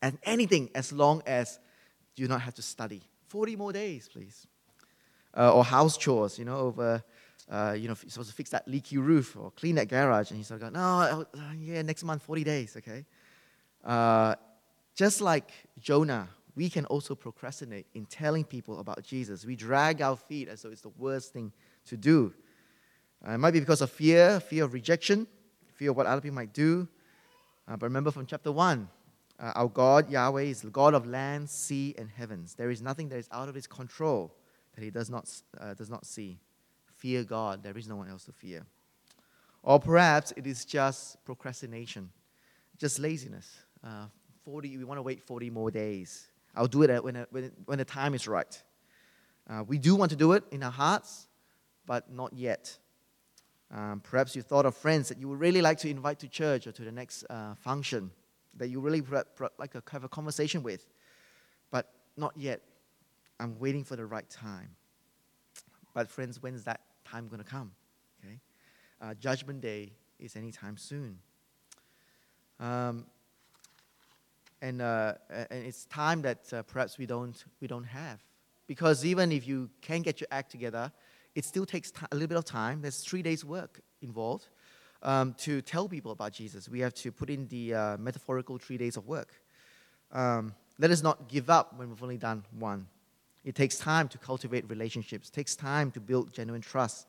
And 0.00 0.18
anything 0.24 0.70
as 0.74 0.92
long 0.92 1.22
as 1.26 1.58
you 2.14 2.26
do 2.26 2.28
not 2.28 2.42
have 2.42 2.54
to 2.54 2.62
study 2.62 3.02
40 3.28 3.56
more 3.56 3.72
days, 3.72 4.08
please. 4.08 4.46
Uh, 5.36 5.52
or 5.52 5.64
house 5.64 5.96
chores, 5.96 6.38
you 6.38 6.44
know, 6.44 6.58
over, 6.58 7.02
uh, 7.50 7.74
you 7.76 7.88
know, 7.88 7.94
supposed 7.94 8.28
to 8.28 8.34
fix 8.34 8.50
that 8.50 8.68
leaky 8.68 8.98
roof 8.98 9.36
or 9.36 9.50
clean 9.50 9.74
that 9.74 9.88
garage. 9.88 10.30
And 10.30 10.38
he's 10.38 10.50
going, 10.50 10.72
no, 10.72 10.80
uh, 10.80 11.24
yeah, 11.58 11.82
next 11.82 12.04
month, 12.04 12.22
40 12.22 12.44
days, 12.44 12.76
okay? 12.76 13.04
Uh, 13.84 14.34
just 14.94 15.20
like 15.20 15.52
Jonah, 15.78 16.28
we 16.56 16.70
can 16.70 16.84
also 16.86 17.14
procrastinate 17.14 17.86
in 17.94 18.06
telling 18.06 18.44
people 18.44 18.78
about 18.78 19.02
Jesus. 19.02 19.44
We 19.44 19.56
drag 19.56 20.00
our 20.00 20.16
feet 20.16 20.48
as 20.48 20.62
though 20.62 20.70
it's 20.70 20.82
the 20.82 20.88
worst 20.90 21.32
thing 21.32 21.52
to 21.86 21.96
do. 21.96 22.32
Uh, 23.26 23.32
it 23.32 23.38
might 23.38 23.52
be 23.52 23.60
because 23.60 23.80
of 23.80 23.90
fear, 23.90 24.40
fear 24.40 24.64
of 24.64 24.72
rejection, 24.72 25.26
fear 25.74 25.90
of 25.90 25.96
what 25.96 26.06
other 26.06 26.20
people 26.20 26.34
might 26.34 26.52
do. 26.52 26.86
Uh, 27.66 27.76
but 27.76 27.86
remember 27.86 28.10
from 28.10 28.26
chapter 28.26 28.52
1, 28.52 28.88
uh, 29.40 29.52
our 29.56 29.68
God, 29.68 30.10
Yahweh, 30.10 30.42
is 30.42 30.62
the 30.62 30.70
God 30.70 30.94
of 30.94 31.06
land, 31.06 31.50
sea, 31.50 31.94
and 31.98 32.08
heavens. 32.08 32.54
There 32.54 32.70
is 32.70 32.80
nothing 32.80 33.08
that 33.08 33.16
is 33.16 33.28
out 33.32 33.48
of 33.48 33.54
his 33.54 33.66
control 33.66 34.34
that 34.74 34.82
he 34.82 34.90
does 34.90 35.10
not, 35.10 35.28
uh, 35.60 35.74
does 35.74 35.90
not 35.90 36.06
see. 36.06 36.38
Fear 36.96 37.24
God. 37.24 37.62
There 37.62 37.76
is 37.76 37.88
no 37.88 37.96
one 37.96 38.08
else 38.08 38.24
to 38.26 38.32
fear. 38.32 38.64
Or 39.62 39.80
perhaps 39.80 40.32
it 40.36 40.46
is 40.46 40.64
just 40.64 41.24
procrastination, 41.24 42.10
just 42.78 42.98
laziness. 42.98 43.63
Uh, 43.84 44.06
40, 44.44 44.78
we 44.78 44.84
want 44.84 44.98
to 44.98 45.02
wait 45.02 45.22
40 45.22 45.50
more 45.50 45.70
days. 45.70 46.28
I'll 46.54 46.66
do 46.66 46.82
it 46.82 47.04
when, 47.04 47.26
when, 47.30 47.52
when 47.66 47.78
the 47.78 47.84
time 47.84 48.14
is 48.14 48.26
right. 48.26 48.62
Uh, 49.48 49.62
we 49.66 49.78
do 49.78 49.94
want 49.94 50.10
to 50.10 50.16
do 50.16 50.32
it 50.32 50.44
in 50.50 50.62
our 50.62 50.70
hearts, 50.70 51.28
but 51.86 52.10
not 52.10 52.32
yet. 52.32 52.78
Um, 53.70 54.00
perhaps 54.00 54.36
you 54.36 54.42
thought 54.42 54.66
of 54.66 54.76
friends 54.76 55.08
that 55.08 55.18
you 55.18 55.28
would 55.28 55.40
really 55.40 55.60
like 55.60 55.78
to 55.78 55.90
invite 55.90 56.20
to 56.20 56.28
church 56.28 56.66
or 56.66 56.72
to 56.72 56.82
the 56.82 56.92
next 56.92 57.24
uh, 57.28 57.54
function 57.56 58.10
that 58.56 58.68
you 58.68 58.80
really 58.80 59.02
like 59.58 59.72
to 59.72 59.82
have 59.90 60.04
a 60.04 60.08
conversation 60.08 60.62
with, 60.62 60.86
but 61.70 61.90
not 62.16 62.32
yet. 62.36 62.60
I'm 63.40 63.58
waiting 63.58 63.84
for 63.84 63.96
the 63.96 64.06
right 64.06 64.28
time. 64.30 64.70
But 65.92 66.08
friends, 66.08 66.40
when's 66.40 66.64
that 66.64 66.80
time 67.04 67.28
going 67.28 67.42
to 67.42 67.48
come? 67.48 67.72
Okay, 68.24 68.38
uh, 69.00 69.14
Judgment 69.14 69.60
Day 69.60 69.92
is 70.18 70.36
anytime 70.36 70.76
soon. 70.76 71.18
Um, 72.60 73.06
and, 74.64 74.80
uh, 74.80 75.14
and 75.50 75.66
it's 75.66 75.84
time 75.84 76.22
that 76.22 76.40
uh, 76.52 76.62
perhaps 76.62 76.96
we 76.96 77.04
don't, 77.04 77.44
we 77.60 77.66
don't 77.68 77.84
have. 77.84 78.18
Because 78.66 79.04
even 79.04 79.30
if 79.30 79.46
you 79.46 79.68
can 79.82 80.00
get 80.00 80.20
your 80.20 80.28
act 80.30 80.50
together, 80.50 80.90
it 81.34 81.44
still 81.44 81.66
takes 81.66 81.90
t- 81.90 82.06
a 82.10 82.14
little 82.14 82.28
bit 82.28 82.38
of 82.38 82.46
time. 82.46 82.80
There's 82.80 83.00
three 83.00 83.20
days' 83.20 83.44
work 83.44 83.82
involved 84.00 84.48
um, 85.02 85.34
to 85.38 85.60
tell 85.60 85.86
people 85.86 86.12
about 86.12 86.32
Jesus. 86.32 86.66
We 86.66 86.80
have 86.80 86.94
to 86.94 87.12
put 87.12 87.28
in 87.28 87.46
the 87.48 87.74
uh, 87.74 87.96
metaphorical 87.98 88.56
three 88.56 88.78
days 88.78 88.96
of 88.96 89.06
work. 89.06 89.34
Um, 90.12 90.54
let 90.78 90.90
us 90.90 91.02
not 91.02 91.28
give 91.28 91.50
up 91.50 91.78
when 91.78 91.90
we've 91.90 92.02
only 92.02 92.16
done 92.16 92.44
one. 92.58 92.86
It 93.44 93.54
takes 93.54 93.76
time 93.76 94.08
to 94.08 94.18
cultivate 94.18 94.68
relationships. 94.70 95.28
It 95.28 95.32
takes 95.32 95.54
time 95.54 95.90
to 95.90 96.00
build 96.00 96.32
genuine 96.32 96.62
trust. 96.62 97.06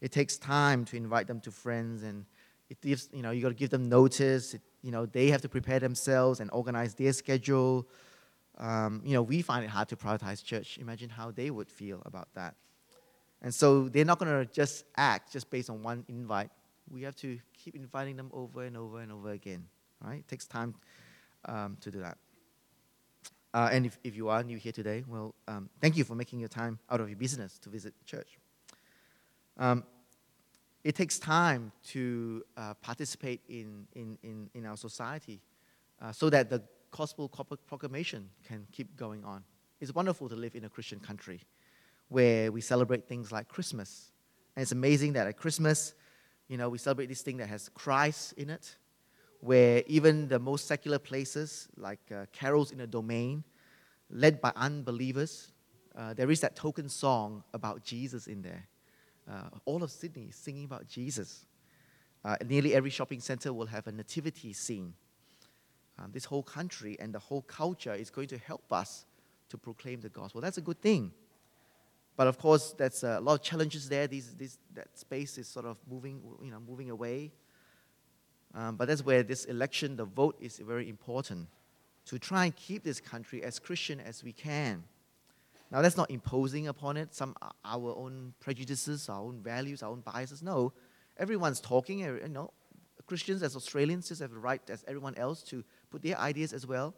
It 0.00 0.10
takes 0.10 0.38
time 0.38 0.86
to 0.86 0.96
invite 0.96 1.26
them 1.26 1.40
to 1.40 1.50
friends, 1.50 2.02
and 2.02 2.24
it 2.74 2.80
gives 2.80 3.08
you 3.12 3.22
know 3.22 3.30
you 3.30 3.42
got 3.42 3.48
to 3.48 3.54
give 3.54 3.70
them 3.70 3.88
notice. 3.88 4.54
It, 4.54 4.62
you 4.82 4.90
know 4.90 5.06
they 5.06 5.28
have 5.28 5.42
to 5.42 5.48
prepare 5.48 5.80
themselves 5.80 6.40
and 6.40 6.50
organize 6.52 6.94
their 6.94 7.12
schedule. 7.12 7.88
Um, 8.58 9.02
you 9.04 9.14
know 9.14 9.22
we 9.22 9.42
find 9.42 9.64
it 9.64 9.70
hard 9.70 9.88
to 9.88 9.96
prioritize 9.96 10.44
church. 10.44 10.78
Imagine 10.78 11.10
how 11.10 11.30
they 11.30 11.50
would 11.50 11.70
feel 11.70 12.02
about 12.04 12.28
that. 12.34 12.54
And 13.42 13.54
so 13.54 13.88
they're 13.90 14.06
not 14.06 14.18
going 14.18 14.32
to 14.32 14.50
just 14.50 14.84
act 14.96 15.32
just 15.32 15.50
based 15.50 15.68
on 15.68 15.82
one 15.82 16.04
invite 16.08 16.50
we 16.90 17.02
have 17.02 17.16
to 17.16 17.38
keep 17.52 17.74
inviting 17.74 18.16
them 18.16 18.30
over 18.32 18.64
and 18.64 18.76
over 18.76 19.00
and 19.00 19.12
over 19.12 19.30
again. 19.30 19.66
Right? 20.00 20.18
It 20.18 20.28
takes 20.28 20.46
time 20.46 20.74
um, 21.46 21.76
to 21.80 21.90
do 21.90 22.00
that. 22.00 22.18
Uh, 23.52 23.68
and 23.70 23.86
if, 23.86 23.98
if 24.02 24.16
you 24.16 24.28
are 24.28 24.42
new 24.42 24.58
here 24.58 24.72
today, 24.72 25.04
well, 25.06 25.34
um, 25.46 25.70
thank 25.80 25.96
you 25.96 26.04
for 26.04 26.14
making 26.14 26.40
your 26.40 26.48
time 26.48 26.78
out 26.90 27.00
of 27.00 27.08
your 27.08 27.16
business 27.16 27.58
to 27.60 27.68
visit 27.68 27.94
church. 28.04 28.38
Um, 29.56 29.84
it 30.84 30.94
takes 30.94 31.18
time 31.18 31.72
to 31.82 32.44
uh, 32.58 32.74
participate 32.74 33.40
in, 33.48 33.86
in, 33.94 34.18
in, 34.22 34.50
in, 34.52 34.66
our 34.66 34.76
society 34.76 35.40
uh, 36.00 36.12
so 36.12 36.28
that 36.28 36.50
the 36.50 36.62
gospel 36.90 37.28
proclamation 37.66 38.28
can 38.46 38.66
keep 38.70 38.94
going 38.94 39.24
on. 39.24 39.42
It's 39.80 39.94
wonderful 39.94 40.28
to 40.28 40.36
live 40.36 40.54
in 40.54 40.64
a 40.64 40.68
Christian 40.68 41.00
country 41.00 41.40
where 42.08 42.52
we 42.52 42.60
celebrate 42.60 43.08
things 43.08 43.32
like 43.32 43.48
Christmas. 43.48 44.12
And 44.54 44.62
it's 44.62 44.72
amazing 44.72 45.14
that 45.14 45.26
at 45.26 45.38
Christmas, 45.38 45.94
you 46.48 46.58
know, 46.58 46.68
we 46.68 46.76
celebrate 46.76 47.06
this 47.06 47.22
thing 47.22 47.38
that 47.38 47.48
has 47.48 47.70
Christ 47.70 48.34
in 48.34 48.50
it, 48.50 48.76
where 49.40 49.82
even 49.86 50.28
the 50.28 50.38
most 50.38 50.66
secular 50.66 50.98
places, 50.98 51.66
like 51.78 52.00
uh, 52.14 52.26
carols 52.32 52.72
in 52.72 52.80
a 52.80 52.86
domain, 52.86 53.42
led 54.10 54.40
by 54.40 54.52
unbelievers, 54.54 55.50
uh, 55.96 56.12
there 56.12 56.30
is 56.30 56.40
that 56.40 56.54
token 56.56 56.90
song 56.90 57.42
about 57.54 57.82
Jesus 57.82 58.26
in 58.26 58.42
there. 58.42 58.68
Uh, 59.30 59.48
all 59.64 59.82
of 59.82 59.90
Sydney 59.90 60.26
is 60.28 60.36
singing 60.36 60.64
about 60.64 60.86
Jesus. 60.86 61.46
Uh, 62.24 62.36
nearly 62.46 62.74
every 62.74 62.90
shopping 62.90 63.20
center 63.20 63.52
will 63.52 63.66
have 63.66 63.86
a 63.86 63.92
nativity 63.92 64.52
scene. 64.52 64.94
Um, 65.98 66.10
this 66.12 66.24
whole 66.24 66.42
country 66.42 66.96
and 66.98 67.14
the 67.14 67.18
whole 67.18 67.42
culture 67.42 67.94
is 67.94 68.10
going 68.10 68.28
to 68.28 68.38
help 68.38 68.72
us 68.72 69.06
to 69.48 69.58
proclaim 69.58 70.00
the 70.00 70.08
gospel. 70.08 70.40
That's 70.40 70.58
a 70.58 70.62
good 70.62 70.80
thing. 70.80 71.12
But 72.16 72.26
of 72.26 72.38
course, 72.38 72.74
there's 72.76 73.02
a 73.02 73.20
lot 73.20 73.34
of 73.34 73.42
challenges 73.42 73.88
there. 73.88 74.06
These, 74.06 74.34
these, 74.34 74.58
that 74.74 74.96
space 74.96 75.38
is 75.38 75.48
sort 75.48 75.66
of 75.66 75.78
moving, 75.90 76.20
you 76.42 76.50
know, 76.50 76.60
moving 76.60 76.90
away. 76.90 77.32
Um, 78.54 78.76
but 78.76 78.88
that's 78.88 79.04
where 79.04 79.22
this 79.22 79.44
election, 79.46 79.96
the 79.96 80.04
vote, 80.04 80.36
is 80.40 80.58
very 80.58 80.88
important 80.88 81.48
to 82.06 82.18
try 82.18 82.44
and 82.44 82.54
keep 82.54 82.84
this 82.84 83.00
country 83.00 83.42
as 83.42 83.58
Christian 83.58 84.00
as 84.00 84.22
we 84.22 84.32
can. 84.32 84.84
Now, 85.74 85.82
that's 85.82 85.96
not 85.96 86.08
imposing 86.08 86.68
upon 86.68 86.96
it 86.96 87.12
some 87.12 87.34
our 87.64 87.96
own 87.96 88.32
prejudices, 88.38 89.08
our 89.08 89.18
own 89.18 89.40
values, 89.42 89.82
our 89.82 89.90
own 89.90 90.02
biases. 90.02 90.40
No, 90.40 90.72
everyone's 91.16 91.60
talking. 91.60 91.98
You 91.98 92.28
know, 92.28 92.52
Christians 93.06 93.42
as 93.42 93.56
Australians 93.56 94.06
just 94.06 94.20
have 94.20 94.30
the 94.30 94.38
right 94.38 94.62
as 94.70 94.84
everyone 94.86 95.16
else 95.16 95.42
to 95.42 95.64
put 95.90 96.00
their 96.00 96.16
ideas 96.16 96.52
as 96.52 96.64
well. 96.64 96.94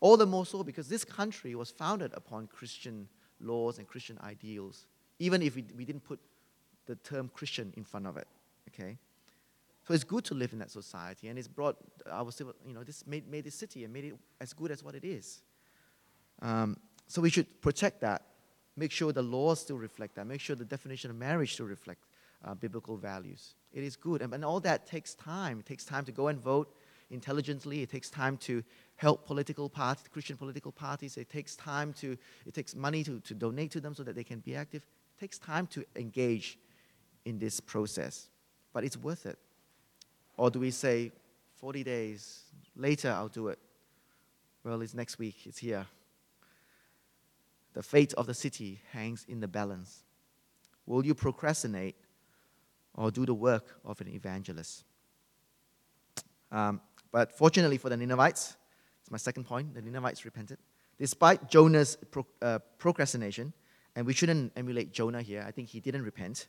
All 0.00 0.16
the 0.16 0.24
more 0.24 0.46
so 0.46 0.64
because 0.64 0.88
this 0.88 1.04
country 1.04 1.54
was 1.54 1.70
founded 1.70 2.10
upon 2.14 2.46
Christian 2.46 3.06
laws 3.38 3.76
and 3.76 3.86
Christian 3.86 4.18
ideals, 4.24 4.86
even 5.18 5.42
if 5.42 5.54
we, 5.54 5.66
we 5.76 5.84
didn't 5.84 6.04
put 6.04 6.18
the 6.86 6.96
term 6.96 7.30
Christian 7.34 7.74
in 7.76 7.84
front 7.84 8.06
of 8.06 8.16
it. 8.16 8.28
Okay? 8.68 8.96
So 9.86 9.92
it's 9.92 10.04
good 10.04 10.24
to 10.24 10.34
live 10.34 10.54
in 10.54 10.58
that 10.60 10.70
society, 10.70 11.28
and 11.28 11.38
it's 11.38 11.48
brought 11.48 11.76
our 12.10 12.32
civil, 12.32 12.54
you 12.66 12.72
know, 12.72 12.82
this 12.82 13.06
made, 13.06 13.28
made 13.28 13.44
this 13.44 13.56
city 13.56 13.84
and 13.84 13.92
made 13.92 14.04
it 14.04 14.14
as 14.40 14.54
good 14.54 14.70
as 14.70 14.82
what 14.82 14.94
it 14.94 15.04
is. 15.04 15.42
Um, 16.40 16.78
so 17.06 17.20
we 17.22 17.30
should 17.30 17.60
protect 17.60 18.00
that, 18.00 18.22
make 18.76 18.92
sure 18.92 19.12
the 19.12 19.22
laws 19.22 19.60
still 19.60 19.78
reflect 19.78 20.16
that, 20.16 20.26
make 20.26 20.40
sure 20.40 20.56
the 20.56 20.64
definition 20.64 21.10
of 21.10 21.16
marriage 21.16 21.54
still 21.54 21.66
reflect 21.66 22.00
uh, 22.44 22.54
biblical 22.54 22.96
values. 22.96 23.54
It 23.72 23.84
is 23.84 23.96
good, 23.96 24.22
and, 24.22 24.32
and 24.34 24.44
all 24.44 24.60
that 24.60 24.86
takes 24.86 25.14
time. 25.14 25.60
It 25.60 25.66
takes 25.66 25.84
time 25.84 26.04
to 26.04 26.12
go 26.12 26.28
and 26.28 26.40
vote 26.40 26.74
intelligently. 27.10 27.82
It 27.82 27.90
takes 27.90 28.10
time 28.10 28.36
to 28.38 28.62
help 28.96 29.26
political 29.26 29.68
parties, 29.68 30.04
Christian 30.10 30.36
political 30.36 30.72
parties. 30.72 31.16
It 31.16 31.30
takes 31.30 31.54
time 31.56 31.92
to, 31.94 32.16
it 32.46 32.54
takes 32.54 32.74
money 32.74 33.04
to, 33.04 33.20
to 33.20 33.34
donate 33.34 33.70
to 33.72 33.80
them 33.80 33.94
so 33.94 34.02
that 34.02 34.14
they 34.14 34.24
can 34.24 34.40
be 34.40 34.56
active. 34.56 34.82
It 35.16 35.20
takes 35.20 35.38
time 35.38 35.66
to 35.68 35.84
engage 35.94 36.58
in 37.24 37.38
this 37.38 37.60
process, 37.60 38.28
but 38.72 38.84
it's 38.84 38.96
worth 38.96 39.26
it. 39.26 39.38
Or 40.36 40.50
do 40.50 40.60
we 40.60 40.70
say, 40.70 41.12
40 41.56 41.84
days 41.84 42.42
later, 42.76 43.10
I'll 43.10 43.28
do 43.28 43.48
it? 43.48 43.58
Well, 44.64 44.82
it's 44.82 44.94
next 44.94 45.18
week, 45.18 45.36
it's 45.46 45.58
here. 45.58 45.86
The 47.76 47.82
fate 47.82 48.14
of 48.14 48.26
the 48.26 48.32
city 48.32 48.80
hangs 48.92 49.26
in 49.28 49.40
the 49.40 49.48
balance. 49.48 50.02
Will 50.86 51.04
you 51.04 51.14
procrastinate 51.14 51.94
or 52.94 53.10
do 53.10 53.26
the 53.26 53.34
work 53.34 53.78
of 53.84 54.00
an 54.00 54.08
evangelist? 54.08 54.84
Um, 56.50 56.80
but 57.12 57.36
fortunately 57.36 57.76
for 57.76 57.90
the 57.90 57.96
Ninevites, 57.98 58.56
it's 59.02 59.10
my 59.10 59.18
second 59.18 59.44
point, 59.44 59.74
the 59.74 59.82
Ninevites 59.82 60.24
repented. 60.24 60.56
Despite 60.98 61.50
Jonah's 61.50 61.96
pro- 62.10 62.26
uh, 62.40 62.60
procrastination, 62.78 63.52
and 63.94 64.06
we 64.06 64.14
shouldn't 64.14 64.52
emulate 64.56 64.90
Jonah 64.90 65.20
here, 65.20 65.44
I 65.46 65.50
think 65.50 65.68
he 65.68 65.80
didn't 65.80 66.02
repent. 66.02 66.46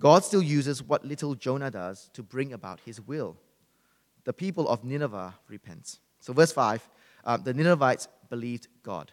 God 0.00 0.24
still 0.24 0.42
uses 0.42 0.82
what 0.82 1.04
little 1.04 1.36
Jonah 1.36 1.70
does 1.70 2.10
to 2.14 2.24
bring 2.24 2.52
about 2.52 2.80
his 2.80 3.00
will. 3.00 3.36
The 4.24 4.32
people 4.32 4.68
of 4.68 4.82
Nineveh 4.82 5.32
repent. 5.46 6.00
So, 6.18 6.32
verse 6.32 6.50
5 6.50 6.88
uh, 7.24 7.36
the 7.36 7.54
Ninevites 7.54 8.08
believed 8.28 8.66
God. 8.82 9.12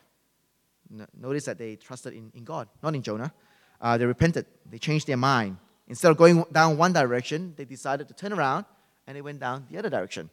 Notice 1.19 1.45
that 1.45 1.57
they 1.57 1.75
trusted 1.75 2.13
in, 2.13 2.31
in 2.35 2.43
God, 2.43 2.67
not 2.81 2.95
in 2.95 3.01
Jonah. 3.01 3.33
Uh, 3.81 3.97
they 3.97 4.05
repented, 4.05 4.45
they 4.69 4.77
changed 4.77 5.07
their 5.07 5.17
mind. 5.17 5.57
Instead 5.88 6.12
of 6.12 6.17
going 6.17 6.45
down 6.51 6.77
one 6.77 6.93
direction, 6.93 7.53
they 7.57 7.65
decided 7.65 8.07
to 8.07 8.13
turn 8.13 8.31
around 8.31 8.65
and 9.05 9.17
they 9.17 9.21
went 9.21 9.39
down 9.39 9.65
the 9.69 9.77
other 9.77 9.89
direction. 9.89 10.29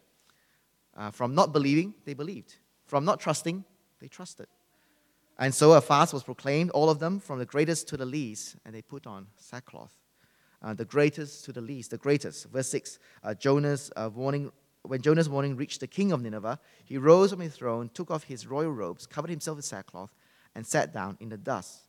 Uh, 0.95 1.11
from 1.11 1.35
not 1.35 1.51
believing, 1.51 1.93
they 2.05 2.13
believed. 2.13 2.55
From 2.85 3.05
not 3.05 3.19
trusting, 3.19 3.63
they 3.99 4.07
trusted. 4.07 4.47
And 5.37 5.53
so 5.53 5.73
a 5.73 5.81
fast 5.81 6.13
was 6.13 6.23
proclaimed, 6.23 6.69
all 6.71 6.89
of 6.89 6.99
them, 6.99 7.19
from 7.19 7.39
the 7.39 7.45
greatest 7.45 7.87
to 7.89 7.97
the 7.97 8.05
least, 8.05 8.55
and 8.65 8.75
they 8.75 8.81
put 8.81 9.07
on 9.07 9.27
sackcloth. 9.37 9.93
Uh, 10.61 10.73
the 10.73 10.85
greatest 10.85 11.43
to 11.45 11.51
the 11.51 11.61
least, 11.61 11.91
the 11.91 11.97
greatest. 11.97 12.49
Verse 12.49 12.69
6 12.69 12.99
uh, 13.23 13.33
Jonah's 13.33 13.91
uh, 13.95 14.09
warning 14.13 14.51
when 14.83 15.01
Jonah's 15.01 15.29
warning 15.29 15.55
reached 15.55 15.79
the 15.79 15.87
king 15.87 16.11
of 16.11 16.21
Nineveh, 16.21 16.59
he 16.85 16.97
rose 16.97 17.31
from 17.31 17.39
his 17.39 17.55
throne, 17.55 17.89
took 17.93 18.09
off 18.09 18.23
his 18.23 18.47
royal 18.47 18.71
robes, 18.71 19.05
covered 19.05 19.29
himself 19.29 19.57
with 19.57 19.65
sackcloth, 19.65 20.13
and 20.55 20.65
sat 20.65 20.93
down 20.93 21.17
in 21.19 21.29
the 21.29 21.37
dust. 21.37 21.81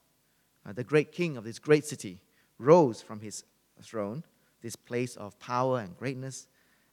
Uh, 0.65 0.73
the 0.73 0.85
great 0.85 1.13
king 1.13 1.37
of 1.37 1.45
this 1.45 1.59
great 1.59 1.85
city 1.85 2.21
rose 2.59 3.03
from 3.03 3.21
his 3.21 3.45
throne, 3.83 4.23
this 4.61 4.77
place 4.77 5.17
of 5.17 5.39
power 5.39 5.81
and 5.81 5.97
greatness, 5.97 6.47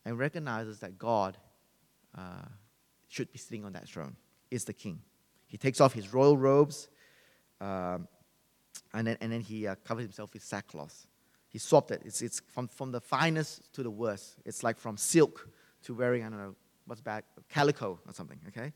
and 0.05 0.17
recognizes 0.17 0.79
that 0.79 0.97
God 0.97 1.37
uh, 2.17 2.47
should 3.07 3.31
be 3.31 3.37
sitting 3.37 3.65
on 3.65 3.73
that 3.73 3.87
throne, 3.87 4.15
is 4.49 4.65
the 4.65 4.73
king. 4.73 5.01
He 5.47 5.57
takes 5.57 5.79
off 5.79 5.93
his 5.93 6.13
royal 6.13 6.37
robes, 6.37 6.89
um, 7.61 8.07
and, 8.93 9.05
then, 9.05 9.17
and 9.21 9.31
then 9.31 9.41
he 9.41 9.67
uh, 9.67 9.75
covered 9.83 10.01
himself 10.01 10.33
with 10.33 10.43
sackcloth. 10.43 11.07
He 11.49 11.57
swapped 11.57 11.91
it. 11.91 12.01
It's, 12.05 12.21
it's 12.21 12.41
from, 12.47 12.67
from 12.67 12.91
the 12.91 13.01
finest 13.01 13.73
to 13.73 13.83
the 13.83 13.89
worst. 13.89 14.37
It's 14.45 14.63
like 14.63 14.77
from 14.77 14.97
silk 14.97 15.49
to 15.83 15.93
wearing, 15.93 16.23
I 16.23 16.29
don't 16.29 16.37
know, 16.37 16.55
what's 16.85 17.01
back, 17.01 17.25
calico 17.49 17.99
or 18.07 18.13
something, 18.13 18.39
okay? 18.47 18.73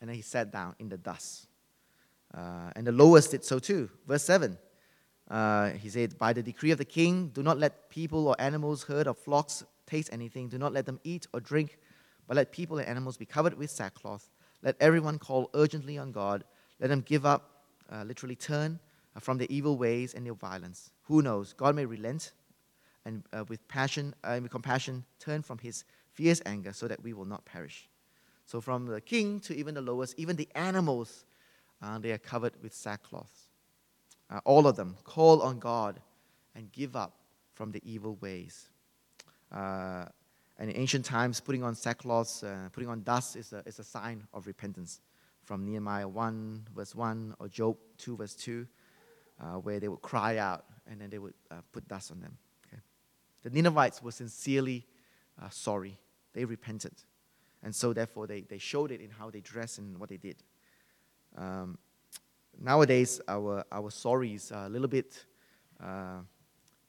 And 0.00 0.08
then 0.08 0.16
he 0.16 0.22
sat 0.22 0.52
down 0.52 0.74
in 0.78 0.88
the 0.88 0.96
dust. 0.98 1.46
Uh, 2.34 2.70
and 2.76 2.86
the 2.86 2.92
lowest 2.92 3.30
did 3.30 3.44
so 3.44 3.58
too. 3.58 3.90
Verse 4.06 4.24
7. 4.24 4.58
Uh, 5.30 5.70
he 5.70 5.88
said, 5.88 6.18
By 6.18 6.32
the 6.32 6.42
decree 6.42 6.70
of 6.70 6.78
the 6.78 6.84
king, 6.84 7.28
do 7.28 7.42
not 7.42 7.58
let 7.58 7.90
people 7.90 8.28
or 8.28 8.36
animals, 8.38 8.84
herd 8.84 9.06
or 9.06 9.14
flocks 9.14 9.64
taste 9.86 10.10
anything. 10.12 10.48
Do 10.48 10.58
not 10.58 10.72
let 10.72 10.86
them 10.86 11.00
eat 11.04 11.26
or 11.32 11.40
drink, 11.40 11.78
but 12.26 12.36
let 12.36 12.52
people 12.52 12.78
and 12.78 12.88
animals 12.88 13.16
be 13.16 13.26
covered 13.26 13.54
with 13.54 13.70
sackcloth. 13.70 14.30
Let 14.62 14.76
everyone 14.80 15.18
call 15.18 15.50
urgently 15.54 15.98
on 15.98 16.12
God. 16.12 16.44
Let 16.80 16.88
them 16.88 17.00
give 17.00 17.26
up, 17.26 17.64
uh, 17.90 18.04
literally 18.04 18.36
turn 18.36 18.78
uh, 19.16 19.20
from 19.20 19.38
their 19.38 19.48
evil 19.50 19.76
ways 19.76 20.14
and 20.14 20.24
their 20.26 20.34
violence. 20.34 20.90
Who 21.04 21.22
knows? 21.22 21.52
God 21.52 21.74
may 21.74 21.84
relent 21.84 22.32
and 23.04 23.24
uh, 23.32 23.44
with 23.48 23.66
passion 23.68 24.14
and 24.24 24.38
uh, 24.38 24.42
with 24.42 24.50
compassion 24.50 25.04
turn 25.18 25.42
from 25.42 25.58
his 25.58 25.84
fierce 26.12 26.40
anger 26.46 26.72
so 26.72 26.88
that 26.88 27.02
we 27.02 27.12
will 27.12 27.24
not 27.24 27.44
perish. 27.44 27.88
So, 28.46 28.60
from 28.60 28.86
the 28.86 29.00
king 29.00 29.40
to 29.40 29.56
even 29.56 29.74
the 29.74 29.80
lowest, 29.80 30.14
even 30.18 30.36
the 30.36 30.48
animals, 30.54 31.24
uh, 31.82 31.98
they 31.98 32.12
are 32.12 32.18
covered 32.18 32.54
with 32.62 32.72
sackcloth. 32.74 33.48
Uh, 34.30 34.40
all 34.44 34.66
of 34.66 34.76
them 34.76 34.96
call 35.04 35.42
on 35.42 35.58
God 35.58 36.00
and 36.54 36.70
give 36.72 36.96
up 36.96 37.18
from 37.54 37.72
the 37.72 37.82
evil 37.84 38.16
ways. 38.20 38.68
Uh, 39.50 40.06
and 40.58 40.70
in 40.70 40.76
ancient 40.76 41.04
times, 41.04 41.40
putting 41.40 41.62
on 41.62 41.74
sackcloth, 41.74 42.44
uh, 42.44 42.68
putting 42.72 42.88
on 42.88 43.02
dust 43.02 43.36
is 43.36 43.52
a, 43.52 43.62
is 43.66 43.78
a 43.78 43.84
sign 43.84 44.24
of 44.32 44.46
repentance. 44.46 45.00
From 45.42 45.66
Nehemiah 45.66 46.06
1, 46.06 46.68
verse 46.74 46.94
1, 46.94 47.34
or 47.40 47.48
Job 47.48 47.76
2, 47.98 48.16
verse 48.16 48.34
2, 48.36 48.66
uh, 49.40 49.44
where 49.54 49.80
they 49.80 49.88
would 49.88 50.02
cry 50.02 50.38
out 50.38 50.64
and 50.88 51.00
then 51.00 51.10
they 51.10 51.18
would 51.18 51.34
uh, 51.50 51.56
put 51.72 51.88
dust 51.88 52.12
on 52.12 52.20
them. 52.20 52.36
Okay? 52.66 52.80
The 53.42 53.50
Ninevites 53.50 54.02
were 54.02 54.12
sincerely 54.12 54.86
uh, 55.42 55.48
sorry. 55.48 55.98
They 56.32 56.44
repented. 56.44 56.94
And 57.62 57.74
so, 57.74 57.92
therefore, 57.92 58.26
they, 58.26 58.42
they 58.42 58.58
showed 58.58 58.90
it 58.92 59.00
in 59.00 59.10
how 59.10 59.30
they 59.30 59.40
dressed 59.40 59.78
and 59.78 59.98
what 59.98 60.08
they 60.08 60.16
did. 60.16 60.36
Um, 61.36 61.78
nowadays, 62.60 63.20
our, 63.28 63.64
our 63.70 63.90
sorries 63.90 64.54
are 64.54 64.66
a 64.66 64.68
little 64.68 64.88
bit 64.88 65.24
uh, 65.82 66.20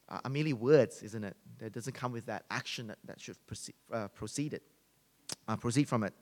are 0.10 0.30
merely 0.30 0.54
words, 0.54 1.02
isn't 1.02 1.24
it? 1.24 1.36
That 1.60 1.74
doesn't 1.74 1.94
come 1.94 2.12
with 2.12 2.26
that 2.28 2.46
action 2.52 2.88
that, 2.88 3.00
that 3.06 3.20
should 3.20 3.38
proceed, 3.48 3.76
uh, 3.92 4.08
proceed, 4.10 4.54
it, 4.54 4.64
uh, 5.48 5.56
proceed 5.56 5.88
from 5.88 6.04
it. 6.04 6.14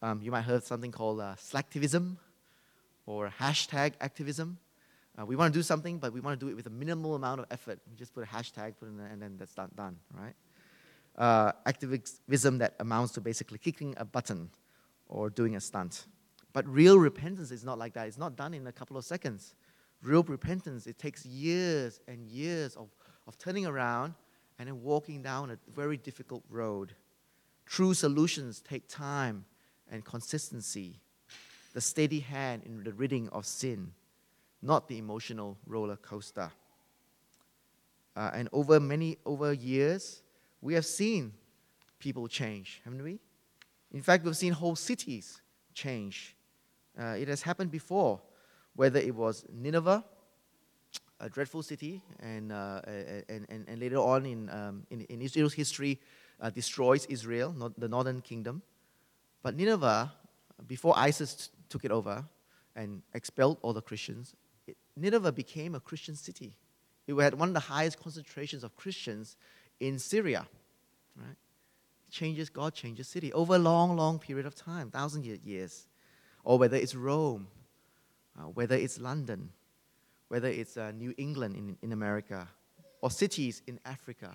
Um, 0.00 0.22
you 0.22 0.30
might 0.30 0.42
have 0.42 0.50
heard 0.50 0.64
something 0.64 0.92
called 0.92 1.20
uh, 1.20 1.34
slacktivism 1.34 2.16
or 3.06 3.28
hashtag 3.40 3.94
activism. 4.00 4.58
Uh, 5.20 5.26
we 5.26 5.36
want 5.36 5.52
to 5.52 5.58
do 5.58 5.62
something, 5.62 5.98
but 5.98 6.12
we 6.12 6.20
want 6.20 6.38
to 6.38 6.46
do 6.46 6.50
it 6.50 6.54
with 6.54 6.66
a 6.66 6.70
minimal 6.70 7.16
amount 7.16 7.40
of 7.40 7.46
effort. 7.50 7.80
We 7.90 7.96
just 7.96 8.14
put 8.14 8.22
a 8.22 8.26
hashtag, 8.26 8.74
put 8.78 8.88
in 8.88 9.00
and 9.00 9.20
then 9.20 9.36
that's 9.36 9.54
done, 9.54 9.70
done 9.74 9.96
right? 10.14 10.34
uh, 11.18 11.52
activism 11.66 12.58
that 12.58 12.74
amounts 12.78 13.12
to 13.14 13.20
basically 13.20 13.58
kicking 13.58 13.94
a 13.98 14.04
button 14.04 14.48
or 15.08 15.28
doing 15.28 15.56
a 15.56 15.60
stunt. 15.60 16.06
But 16.58 16.66
real 16.66 16.98
repentance 16.98 17.52
is 17.52 17.62
not 17.62 17.78
like 17.78 17.92
that. 17.92 18.08
It's 18.08 18.18
not 18.18 18.34
done 18.34 18.52
in 18.52 18.66
a 18.66 18.72
couple 18.72 18.96
of 18.96 19.04
seconds. 19.04 19.54
Real 20.02 20.24
repentance, 20.24 20.88
it 20.88 20.98
takes 20.98 21.24
years 21.24 22.00
and 22.08 22.26
years 22.26 22.74
of, 22.74 22.88
of 23.28 23.38
turning 23.38 23.64
around 23.64 24.14
and 24.58 24.66
then 24.66 24.82
walking 24.82 25.22
down 25.22 25.52
a 25.52 25.58
very 25.72 25.96
difficult 25.96 26.42
road. 26.50 26.96
True 27.64 27.94
solutions 27.94 28.60
take 28.60 28.88
time 28.88 29.44
and 29.88 30.04
consistency, 30.04 30.98
the 31.74 31.80
steady 31.80 32.18
hand 32.18 32.64
in 32.66 32.82
the 32.82 32.92
ridding 32.92 33.28
of 33.28 33.46
sin, 33.46 33.92
not 34.60 34.88
the 34.88 34.98
emotional 34.98 35.56
roller 35.64 35.94
coaster. 35.94 36.50
Uh, 38.16 38.32
and 38.34 38.48
over 38.52 38.80
many 38.80 39.16
over 39.24 39.52
years, 39.52 40.24
we 40.60 40.74
have 40.74 40.86
seen 40.86 41.34
people 42.00 42.26
change, 42.26 42.80
haven't 42.82 43.04
we? 43.04 43.20
In 43.92 44.02
fact, 44.02 44.24
we've 44.24 44.36
seen 44.36 44.54
whole 44.54 44.74
cities 44.74 45.40
change. 45.72 46.34
Uh, 46.98 47.14
it 47.18 47.28
has 47.28 47.42
happened 47.42 47.70
before, 47.70 48.20
whether 48.74 48.98
it 48.98 49.14
was 49.14 49.44
Nineveh, 49.52 50.04
a 51.20 51.28
dreadful 51.28 51.62
city, 51.62 52.02
and, 52.20 52.52
uh, 52.52 52.80
and, 53.28 53.46
and, 53.48 53.68
and, 53.68 53.78
later 53.78 53.98
on 53.98 54.26
in, 54.26 54.50
um, 54.50 54.86
in, 54.90 55.02
in, 55.02 55.20
Israel's 55.20 55.54
history, 55.54 56.00
uh, 56.40 56.50
destroys 56.50 57.06
Israel, 57.06 57.52
not 57.56 57.78
the 57.78 57.88
northern 57.88 58.20
kingdom. 58.20 58.62
But 59.42 59.56
Nineveh, 59.56 60.12
before 60.66 60.94
ISIS 60.96 61.50
took 61.68 61.84
it 61.84 61.90
over 61.90 62.24
and 62.74 63.02
expelled 63.14 63.58
all 63.62 63.72
the 63.72 63.82
Christians, 63.82 64.34
it, 64.66 64.76
Nineveh 64.96 65.32
became 65.32 65.74
a 65.74 65.80
Christian 65.80 66.14
city. 66.14 66.54
It 67.06 67.14
had 67.14 67.34
one 67.34 67.48
of 67.48 67.54
the 67.54 67.60
highest 67.60 68.00
concentrations 68.00 68.62
of 68.64 68.76
Christians 68.76 69.36
in 69.80 69.98
Syria. 69.98 70.46
Right? 71.16 71.36
Changes, 72.10 72.48
God 72.48 72.74
changes 72.74 73.08
city 73.08 73.32
over 73.32 73.54
a 73.54 73.58
long, 73.58 73.96
long 73.96 74.18
period 74.18 74.46
of 74.46 74.54
time, 74.54 74.90
thousand 74.90 75.24
years. 75.24 75.86
Or 76.48 76.56
whether 76.56 76.78
it's 76.78 76.94
Rome, 76.94 77.46
uh, 78.34 78.44
whether 78.44 78.74
it's 78.74 78.98
London, 78.98 79.50
whether 80.28 80.48
it's 80.48 80.78
uh, 80.78 80.92
New 80.92 81.12
England 81.18 81.54
in, 81.54 81.76
in 81.82 81.92
America, 81.92 82.48
or 83.02 83.10
cities 83.10 83.60
in 83.66 83.78
Africa. 83.84 84.34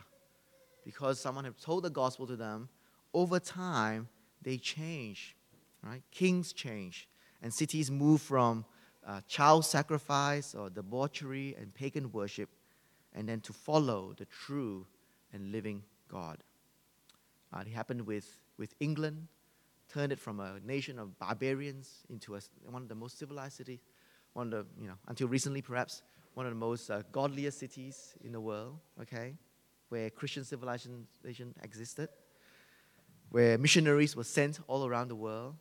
Because 0.85 1.19
someone 1.19 1.43
has 1.45 1.55
told 1.55 1.85
the 1.85 1.89
gospel 1.89 2.27
to 2.27 2.35
them, 2.35 2.69
over 3.15 3.39
time, 3.39 4.07
they 4.43 4.57
change. 4.57 5.35
Right? 5.81 6.03
Kings 6.11 6.53
change, 6.53 7.09
and 7.41 7.51
cities 7.51 7.89
move 7.89 8.21
from 8.21 8.63
uh, 9.07 9.21
child 9.27 9.65
sacrifice 9.65 10.53
or 10.53 10.69
debauchery 10.69 11.55
and 11.59 11.73
pagan 11.73 12.11
worship, 12.11 12.49
and 13.15 13.27
then 13.27 13.41
to 13.41 13.53
follow 13.53 14.13
the 14.15 14.25
true 14.25 14.85
and 15.33 15.51
living 15.51 15.81
God. 16.09 16.43
Uh, 17.51 17.61
it 17.61 17.69
happened 17.69 18.05
with, 18.05 18.37
with 18.59 18.75
England, 18.79 19.29
turned 19.93 20.11
it 20.11 20.19
from 20.19 20.39
a 20.39 20.59
nation 20.65 20.97
of 20.97 21.17
barbarians 21.19 22.03
into 22.09 22.35
a, 22.35 22.39
one 22.69 22.81
of 22.81 22.89
the 22.89 22.95
most 22.95 23.19
civilized 23.19 23.57
cities, 23.57 23.79
one 24.33 24.47
of 24.47 24.51
the, 24.51 24.81
you 24.81 24.87
know, 24.87 24.95
until 25.07 25.27
recently 25.27 25.61
perhaps, 25.61 26.01
one 26.33 26.45
of 26.47 26.51
the 26.51 26.57
most 26.57 26.89
uh, 26.89 27.03
godliest 27.11 27.59
cities 27.59 28.15
in 28.23 28.31
the 28.31 28.41
world, 28.41 28.79
okay, 28.99 29.35
where 29.89 30.09
Christian 30.09 30.43
civilization 30.43 31.05
existed, 31.61 32.09
where 33.29 33.57
missionaries 33.57 34.15
were 34.15 34.23
sent 34.23 34.59
all 34.67 34.85
around 34.87 35.09
the 35.09 35.15
world. 35.15 35.55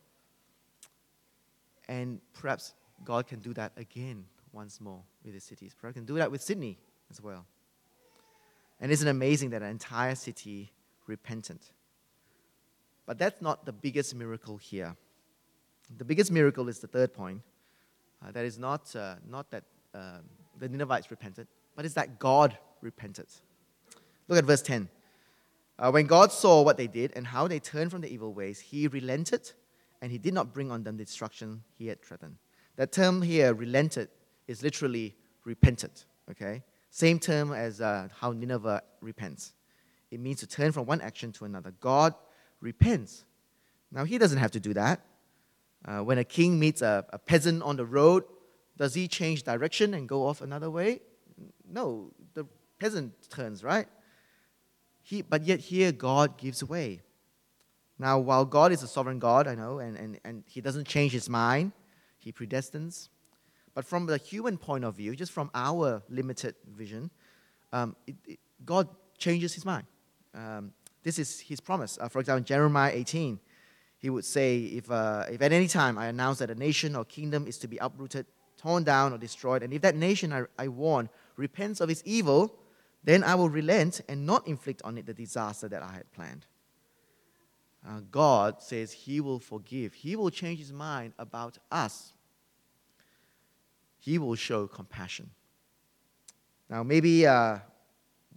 And 1.88 2.20
perhaps 2.32 2.72
God 3.04 3.26
can 3.26 3.40
do 3.40 3.52
that 3.54 3.72
again 3.76 4.24
once 4.52 4.80
more 4.80 5.02
with 5.24 5.34
the 5.34 5.40
cities. 5.40 5.74
Perhaps 5.78 5.96
can 5.96 6.06
do 6.06 6.14
that 6.14 6.30
with 6.30 6.40
Sydney 6.40 6.78
as 7.10 7.20
well. 7.20 7.44
And 8.80 8.90
isn't 8.90 9.06
it 9.06 9.10
amazing 9.10 9.50
that 9.50 9.62
an 9.62 9.68
entire 9.68 10.14
city 10.14 10.72
repented? 11.06 11.58
But 13.06 13.18
that's 13.18 13.42
not 13.42 13.66
the 13.66 13.72
biggest 13.72 14.14
miracle 14.14 14.56
here. 14.56 14.96
The 15.96 16.04
biggest 16.04 16.30
miracle 16.30 16.68
is 16.68 16.78
the 16.78 16.86
third 16.86 17.12
point. 17.12 17.42
Uh, 18.24 18.30
that 18.30 18.44
is 18.44 18.58
not, 18.58 18.94
uh, 18.94 19.16
not 19.28 19.50
that 19.50 19.64
uh, 19.94 20.18
the 20.58 20.68
Ninevites 20.68 21.10
repented, 21.10 21.48
but 21.74 21.84
it's 21.84 21.94
that 21.94 22.18
God 22.18 22.56
repented. 22.80 23.26
Look 24.28 24.38
at 24.38 24.44
verse 24.44 24.62
10. 24.62 24.88
Uh, 25.78 25.90
when 25.90 26.06
God 26.06 26.30
saw 26.30 26.62
what 26.62 26.76
they 26.76 26.86
did 26.86 27.12
and 27.16 27.26
how 27.26 27.48
they 27.48 27.58
turned 27.58 27.90
from 27.90 28.02
the 28.02 28.12
evil 28.12 28.32
ways, 28.32 28.60
he 28.60 28.86
relented 28.86 29.50
and 30.00 30.12
he 30.12 30.18
did 30.18 30.34
not 30.34 30.52
bring 30.52 30.70
on 30.70 30.84
them 30.84 30.96
the 30.96 31.04
destruction 31.04 31.62
he 31.76 31.88
had 31.88 32.02
threatened. 32.02 32.36
That 32.76 32.92
term 32.92 33.22
here, 33.22 33.52
relented, 33.54 34.08
is 34.46 34.62
literally 34.62 35.16
repented. 35.44 35.90
Okay? 36.30 36.62
Same 36.90 37.18
term 37.18 37.52
as 37.52 37.80
uh, 37.80 38.08
how 38.20 38.32
Nineveh 38.32 38.82
repents. 39.00 39.54
It 40.10 40.20
means 40.20 40.40
to 40.40 40.46
turn 40.46 40.72
from 40.72 40.86
one 40.86 41.00
action 41.00 41.32
to 41.32 41.44
another. 41.44 41.72
God 41.80 42.14
repents. 42.62 43.24
Now, 43.90 44.04
he 44.04 44.16
doesn't 44.16 44.38
have 44.38 44.52
to 44.52 44.60
do 44.60 44.72
that. 44.74 45.04
Uh, 45.84 45.98
when 45.98 46.16
a 46.16 46.24
king 46.24 46.58
meets 46.58 46.80
a, 46.80 47.04
a 47.12 47.18
peasant 47.18 47.62
on 47.62 47.76
the 47.76 47.84
road, 47.84 48.24
does 48.78 48.94
he 48.94 49.08
change 49.08 49.42
direction 49.42 49.94
and 49.94 50.08
go 50.08 50.26
off 50.26 50.40
another 50.40 50.70
way? 50.70 51.00
No, 51.68 52.12
the 52.34 52.46
peasant 52.78 53.12
turns, 53.28 53.62
right? 53.62 53.86
He, 55.02 55.22
but 55.22 55.42
yet 55.42 55.60
here, 55.60 55.92
God 55.92 56.38
gives 56.38 56.62
way. 56.62 57.02
Now, 57.98 58.18
while 58.18 58.44
God 58.44 58.72
is 58.72 58.82
a 58.82 58.88
sovereign 58.88 59.18
God, 59.18 59.46
I 59.46 59.54
know, 59.54 59.78
and, 59.78 59.96
and, 59.96 60.20
and 60.24 60.44
He 60.46 60.60
doesn't 60.60 60.86
change 60.86 61.12
His 61.12 61.28
mind, 61.28 61.72
He 62.18 62.32
predestines. 62.32 63.08
But 63.74 63.84
from 63.84 64.06
the 64.06 64.18
human 64.18 64.58
point 64.58 64.84
of 64.84 64.96
view, 64.96 65.16
just 65.16 65.32
from 65.32 65.50
our 65.54 66.02
limited 66.08 66.54
vision, 66.66 67.10
um, 67.72 67.96
it, 68.06 68.16
it, 68.26 68.38
God 68.64 68.88
changes 69.18 69.54
His 69.54 69.64
mind. 69.64 69.86
Um, 70.34 70.72
this 71.02 71.18
is 71.18 71.40
His 71.40 71.60
promise. 71.60 71.98
Uh, 72.00 72.08
for 72.08 72.20
example, 72.20 72.44
Jeremiah 72.44 72.92
18, 72.94 73.38
He 73.98 74.10
would 74.10 74.24
say, 74.24 74.58
if, 74.58 74.90
uh, 74.90 75.24
if 75.30 75.42
at 75.42 75.52
any 75.52 75.68
time 75.68 75.98
I 75.98 76.06
announce 76.06 76.38
that 76.38 76.50
a 76.50 76.54
nation 76.54 76.96
or 76.96 77.04
kingdom 77.04 77.46
is 77.46 77.58
to 77.58 77.68
be 77.68 77.76
uprooted, 77.78 78.26
torn 78.56 78.84
down, 78.84 79.12
or 79.12 79.18
destroyed, 79.18 79.62
and 79.62 79.72
if 79.72 79.82
that 79.82 79.96
nation 79.96 80.32
I, 80.32 80.44
I 80.58 80.68
warn 80.68 81.08
repents 81.36 81.80
of 81.80 81.90
its 81.90 82.02
evil, 82.04 82.54
then 83.04 83.24
I 83.24 83.34
will 83.34 83.48
relent 83.48 84.00
and 84.08 84.26
not 84.26 84.46
inflict 84.46 84.82
on 84.82 84.96
it 84.98 85.06
the 85.06 85.14
disaster 85.14 85.68
that 85.68 85.82
I 85.82 85.92
had 85.92 86.10
planned. 86.12 86.46
Uh, 87.86 88.00
God 88.10 88.62
says 88.62 88.92
He 88.92 89.20
will 89.20 89.40
forgive, 89.40 89.94
He 89.94 90.14
will 90.14 90.30
change 90.30 90.60
His 90.60 90.72
mind 90.72 91.14
about 91.18 91.58
us. 91.70 92.12
He 93.98 94.18
will 94.18 94.34
show 94.34 94.66
compassion. 94.66 95.30
Now, 96.68 96.82
maybe 96.82 97.26
uh, 97.26 97.58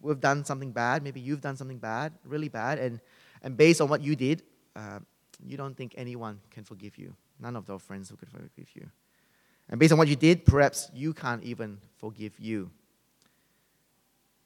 we've 0.05 0.19
done 0.19 0.45
something 0.45 0.71
bad, 0.71 1.03
maybe 1.03 1.19
you've 1.19 1.41
done 1.41 1.57
something 1.57 1.79
bad, 1.79 2.13
really 2.23 2.49
bad, 2.49 2.79
and, 2.79 2.99
and 3.41 3.57
based 3.57 3.81
on 3.81 3.89
what 3.89 4.01
you 4.01 4.15
did, 4.15 4.43
uh, 4.75 4.99
you 5.45 5.57
don't 5.57 5.75
think 5.75 5.93
anyone 5.97 6.39
can 6.51 6.63
forgive 6.63 6.97
you. 6.97 7.15
None 7.39 7.55
of 7.55 7.65
those 7.65 7.81
friends 7.81 8.09
who 8.09 8.15
could 8.15 8.29
forgive 8.29 8.69
you. 8.73 8.89
And 9.69 9.79
based 9.79 9.91
on 9.91 9.97
what 9.97 10.07
you 10.07 10.15
did, 10.15 10.45
perhaps 10.45 10.89
you 10.93 11.13
can't 11.13 11.43
even 11.43 11.79
forgive 11.97 12.39
you. 12.39 12.69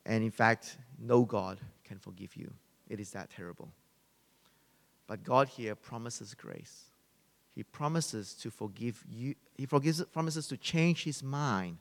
And 0.06 0.24
in 0.24 0.32
fact, 0.32 0.78
no 0.98 1.24
God 1.24 1.60
can 1.84 2.00
forgive 2.00 2.36
you. 2.36 2.52
It 2.90 3.00
is 3.00 3.12
that 3.12 3.30
terrible. 3.30 3.70
But 5.08 5.24
God 5.24 5.50
here 5.50 5.76
promises 5.76 6.34
grace. 6.34 6.86
He 7.54 7.64
promises 7.64 8.34
to 8.36 8.50
forgive 8.50 9.04
you. 9.10 9.36
He 9.58 9.66
forgives, 9.66 10.04
promises 10.06 10.48
to 10.48 10.58
change 10.58 11.04
his 11.04 11.22
mind 11.22 11.78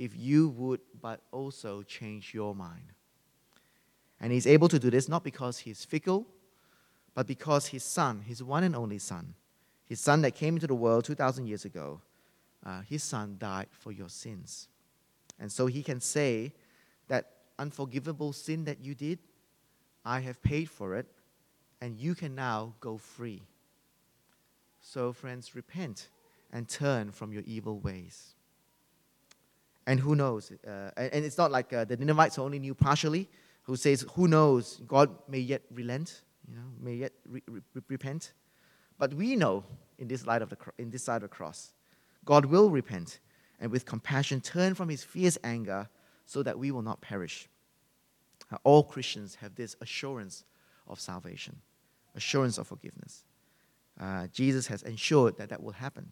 if 0.00 0.16
you 0.16 0.48
would, 0.48 0.80
but 1.02 1.20
also 1.30 1.82
change 1.82 2.32
your 2.32 2.54
mind. 2.54 2.94
And 4.18 4.32
he's 4.32 4.46
able 4.46 4.66
to 4.68 4.78
do 4.78 4.88
this 4.88 5.10
not 5.10 5.22
because 5.22 5.58
he's 5.58 5.84
fickle, 5.84 6.26
but 7.14 7.26
because 7.26 7.66
his 7.66 7.84
son, 7.84 8.22
his 8.22 8.42
one 8.42 8.64
and 8.64 8.74
only 8.74 8.98
son, 8.98 9.34
his 9.84 10.00
son 10.00 10.22
that 10.22 10.34
came 10.34 10.54
into 10.54 10.66
the 10.66 10.74
world 10.74 11.04
2,000 11.04 11.46
years 11.46 11.66
ago, 11.66 12.00
uh, 12.64 12.80
his 12.80 13.02
son 13.02 13.36
died 13.38 13.66
for 13.72 13.92
your 13.92 14.08
sins. 14.08 14.68
And 15.38 15.52
so 15.52 15.66
he 15.66 15.82
can 15.82 16.00
say 16.00 16.54
that 17.08 17.32
unforgivable 17.58 18.32
sin 18.32 18.64
that 18.64 18.82
you 18.82 18.94
did, 18.94 19.18
I 20.02 20.20
have 20.20 20.40
paid 20.40 20.70
for 20.70 20.96
it, 20.96 21.08
and 21.82 21.98
you 21.98 22.14
can 22.14 22.34
now 22.34 22.72
go 22.80 22.96
free. 22.96 23.42
So, 24.80 25.12
friends, 25.12 25.54
repent 25.54 26.08
and 26.50 26.66
turn 26.66 27.10
from 27.10 27.34
your 27.34 27.42
evil 27.44 27.80
ways. 27.80 28.34
And 29.86 29.98
who 29.98 30.14
knows? 30.14 30.52
Uh, 30.66 30.90
and 30.96 31.24
it's 31.24 31.38
not 31.38 31.50
like 31.50 31.72
uh, 31.72 31.84
the 31.84 31.96
Ninevites 31.96 32.38
only 32.38 32.58
knew 32.58 32.74
partially, 32.74 33.28
who 33.62 33.76
says, 33.76 34.04
who 34.14 34.28
knows, 34.28 34.80
God 34.86 35.10
may 35.28 35.38
yet 35.38 35.62
relent, 35.72 36.22
you 36.48 36.56
know, 36.56 36.62
may 36.80 36.94
yet 36.94 37.12
re- 37.28 37.42
re- 37.48 37.82
repent. 37.88 38.32
But 38.98 39.14
we 39.14 39.36
know 39.36 39.64
in 39.98 40.08
this, 40.08 40.26
light 40.26 40.42
of 40.42 40.50
the, 40.50 40.56
in 40.78 40.90
this 40.90 41.04
side 41.04 41.16
of 41.16 41.22
the 41.22 41.28
cross, 41.28 41.72
God 42.24 42.44
will 42.44 42.70
repent 42.70 43.20
and 43.60 43.70
with 43.70 43.84
compassion 43.84 44.40
turn 44.40 44.74
from 44.74 44.88
his 44.88 45.04
fierce 45.04 45.38
anger 45.44 45.88
so 46.26 46.42
that 46.42 46.58
we 46.58 46.70
will 46.70 46.82
not 46.82 47.00
perish. 47.00 47.48
All 48.64 48.82
Christians 48.82 49.36
have 49.36 49.54
this 49.54 49.76
assurance 49.80 50.44
of 50.88 50.98
salvation, 50.98 51.56
assurance 52.14 52.58
of 52.58 52.66
forgiveness. 52.66 53.24
Uh, 54.00 54.26
Jesus 54.28 54.66
has 54.66 54.82
ensured 54.82 55.36
that 55.38 55.50
that 55.50 55.62
will 55.62 55.72
happen. 55.72 56.10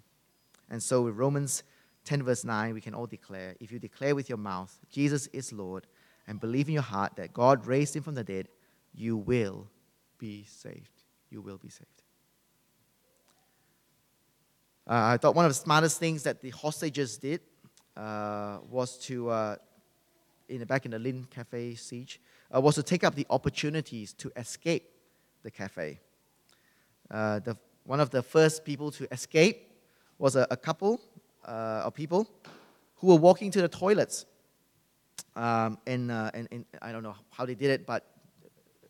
And 0.70 0.83
so, 0.83 1.02
with 1.02 1.16
Romans 1.16 1.62
10, 2.09 2.23
verse 2.23 2.42
9, 2.42 2.73
we 2.73 2.81
can 2.81 2.94
all 2.94 3.07
declare 3.07 3.55
if 3.61 3.71
you 3.71 3.79
declare 3.79 4.14
with 4.14 4.31
your 4.31 4.38
mouth, 4.38 4.75
Jesus 4.90 5.27
is 5.27 5.53
Lord, 5.53 5.87
and 6.27 6.40
believe 6.40 6.66
in 6.66 6.73
your 6.73 6.83
heart 6.83 7.16
that 7.16 7.35
God 7.35 7.66
raised 7.66 7.94
him 7.94 8.03
from 8.03 8.14
the 8.14 8.25
dead, 8.25 8.49
you 8.94 9.18
will 9.18 9.66
be 10.18 10.47
saved. 10.49 11.03
You 11.29 11.42
will 11.42 11.59
be 11.59 11.68
saved. 11.68 12.03
Uh, 14.87 15.12
I 15.12 15.16
thought 15.18 15.35
one 15.35 15.44
of 15.44 15.51
the 15.51 15.55
smartest 15.55 15.99
things 15.99 16.23
that 16.23 16.40
the 16.40 16.49
hostages 16.49 17.18
did 17.18 17.42
uh, 17.94 18.61
was 18.71 18.97
to, 19.01 19.29
uh, 19.29 19.57
in 20.49 20.61
the, 20.61 20.66
back 20.66 20.87
in 20.87 20.92
the 20.92 20.99
Lindt 20.99 21.29
Cafe 21.29 21.75
siege, 21.75 22.23
uh, 22.55 22.59
was 22.59 22.77
to 22.77 22.83
take 22.83 23.05
up 23.05 23.16
the 23.16 23.27
opportunities 23.29 24.14
to 24.14 24.33
escape 24.35 24.88
the 25.42 25.51
cafe. 25.51 26.01
Uh, 27.11 27.40
the, 27.40 27.55
one 27.85 28.01
of 28.01 28.09
the 28.09 28.23
first 28.23 28.64
people 28.64 28.90
to 28.92 29.07
escape 29.12 29.68
was 30.18 30.37
a, 30.37 30.47
a 30.51 30.57
couple 30.57 31.03
uh, 31.49 31.83
of 31.87 31.95
people 31.95 32.29
who 32.97 33.09
were 33.09 33.17
walking 33.17 33.51
to 33.53 33.63
the 33.63 33.69
toilets. 33.69 34.27
Um, 35.35 35.79
and, 35.87 36.11
uh, 36.11 36.31
and, 36.35 36.49
and 36.51 36.65
I 36.83 36.93
don't 36.93 37.03
know 37.03 37.15
how 37.31 37.47
they 37.47 37.55
did 37.55 37.71
it, 37.71 37.87
but 37.87 38.05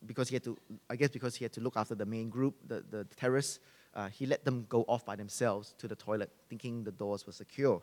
because 0.07 0.29
he 0.29 0.35
had 0.35 0.44
to, 0.44 0.57
I 0.88 0.97
guess 0.97 1.11
because 1.11 1.37
he 1.37 1.44
had 1.44 1.53
to 1.53 1.61
look 1.61 1.77
after 1.77 1.94
the 1.94 2.07
main 2.07 2.31
group, 2.31 2.55
the, 2.66 2.85
the 2.90 3.05
terrorists, 3.16 3.61
uh, 3.94 4.09
he 4.09 4.27
let 4.27 4.44
them 4.44 4.66
go 4.68 4.83
off 4.88 5.05
by 5.05 5.16
themselves 5.16 5.75
to 5.79 5.88
the 5.88 5.97
toilet, 5.97 6.31
thinking 6.49 6.85
the 6.85 6.92
doors 6.92 7.27
were 7.27 7.33
secure. 7.33 7.83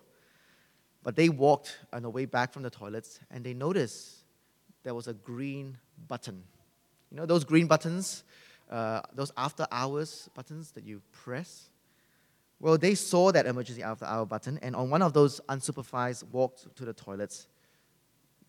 But 1.04 1.16
they 1.16 1.30
walked 1.30 1.78
on 1.94 2.02
the 2.02 2.10
way 2.10 2.26
back 2.26 2.52
from 2.52 2.64
the 2.64 2.70
toilets, 2.70 3.20
and 3.30 3.44
they 3.44 3.54
noticed 3.54 4.24
there 4.84 4.96
was 4.96 5.08
a 5.08 5.14
green 5.14 5.78
button. 6.08 6.44
You 7.12 7.18
know 7.18 7.26
those 7.26 7.44
green 7.44 7.68
buttons, 7.68 8.24
uh, 8.72 9.02
those 9.14 9.32
after 9.38 9.68
hours 9.72 10.30
buttons 10.34 10.72
that 10.72 10.84
you 10.84 11.02
press? 11.12 11.70
Well, 12.60 12.78
they 12.78 12.96
saw 12.96 13.32
that 13.32 13.46
emergency 13.46 13.84
after 13.84 14.06
hour 14.06 14.26
button, 14.26 14.60
and 14.62 14.76
on 14.76 14.89
one 14.89 15.02
of 15.02 15.13
those 15.13 15.41
unsupervised 15.50 16.24
walks 16.32 16.65
to 16.76 16.86
the 16.86 16.94
toilets, 16.94 17.48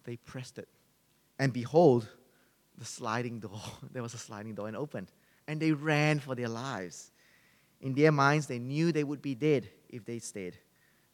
they 0.05 0.17
pressed 0.17 0.59
it. 0.59 0.69
And 1.39 1.53
behold, 1.53 2.09
the 2.79 2.85
sliding 2.85 3.41
door. 3.41 3.61
there 3.93 4.03
was 4.03 4.15
a 4.15 4.19
sliding 4.19 4.55
door 4.55 4.69
and 4.69 4.77
opened. 4.77 5.13
And 5.49 5.61
they 5.61 5.73
ran 5.73 6.19
for 6.19 6.35
their 6.35 6.49
lives. 6.49 7.11
In 7.81 7.95
their 7.95 8.13
minds, 8.13 8.47
they 8.47 8.59
knew 8.59 8.93
they 8.93 9.05
would 9.05 9.23
be 9.23 9.35
dead 9.35 9.69
if 9.89 10.05
they 10.05 10.19
stayed. 10.19 10.59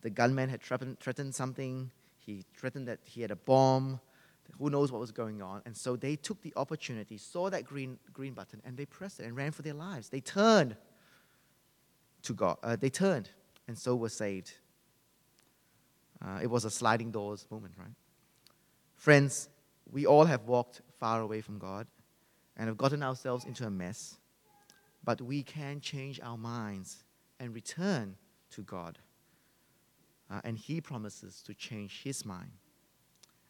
The 0.03 0.11
gunman 0.11 0.49
had 0.49 0.63
threatened 0.63 1.35
something. 1.35 1.91
He 2.19 2.45
threatened 2.57 2.89
that 2.89 3.01
he 3.05 3.23
had 3.23 3.31
a 3.31 3.37
bomb. 3.37 4.01
Who 4.59 4.71
knows 4.71 4.93
what 4.93 5.01
was 5.01 5.13
going 5.13 5.41
on? 5.41 5.63
And 5.65 5.77
so 5.77 5.97
they 5.97 6.17
took 6.17 6.41
the 6.43 6.53
opportunity, 6.57 7.17
saw 7.17 7.51
that 7.51 7.65
green, 7.65 7.99
green 8.13 8.35
button, 8.35 8.61
and 8.65 8.77
they 8.77 8.85
pressed 8.85 9.21
it 9.21 9.25
and 9.25 9.37
ran 9.37 9.51
for 9.51 9.63
their 9.63 9.75
lives. 9.75 10.09
They 10.09 10.21
turned 10.21 10.77
to 12.23 12.35
God. 12.35 12.57
Uh, 12.63 12.77
they 12.77 12.91
turned, 12.91 13.31
and 13.69 13.77
so 13.77 13.97
were 13.97 14.09
saved. 14.09 14.53
Uh, 16.25 16.39
it 16.43 16.47
was 16.47 16.65
a 16.65 16.71
sliding 16.71 17.11
doors 17.11 17.47
moment, 17.51 17.75
right? 17.77 17.95
Friends, 18.97 19.49
we 19.91 20.07
all 20.07 20.25
have 20.25 20.43
walked 20.43 20.81
far 21.01 21.21
away 21.21 21.41
from 21.41 21.59
God 21.59 21.87
and 22.57 22.69
have 22.69 22.77
gotten 22.77 23.03
ourselves 23.03 23.45
into 23.45 23.67
a 23.67 23.71
mess, 23.71 24.17
but 25.03 25.21
we 25.21 25.43
can 25.43 25.81
change 25.81 26.21
our 26.23 26.39
minds 26.39 27.05
and 27.41 27.55
return 27.55 28.17
to 28.51 28.63
God. 28.63 28.99
Uh, 30.31 30.41
and 30.45 30.57
He 30.57 30.81
promises 30.81 31.43
to 31.43 31.55
change 31.55 32.03
His 32.05 32.25
mind. 32.25 32.53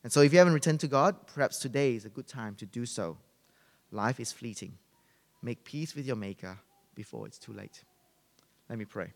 And 0.03 0.13
so, 0.13 0.21
if 0.23 0.33
you 0.33 0.39
haven't 0.39 0.55
returned 0.55 0.81
to 0.81 0.89
God, 0.89 1.27
perhaps 1.27 1.59
today 1.59 1.95
is 1.95 2.05
a 2.05 2.09
good 2.09 2.27
time 2.27 2.55
to 2.57 2.67
do 2.67 2.87
so. 2.87 3.19
Life 3.91 4.19
is 4.19 4.33
fleeting. 4.33 4.79
Make 5.43 5.65
peace 5.65 5.95
with 5.95 6.07
your 6.07 6.17
Maker 6.17 6.59
before 6.95 7.27
it's 7.27 7.39
too 7.39 7.53
late. 7.53 7.85
Let 8.73 8.79
me 8.79 8.87
pray. 8.87 9.13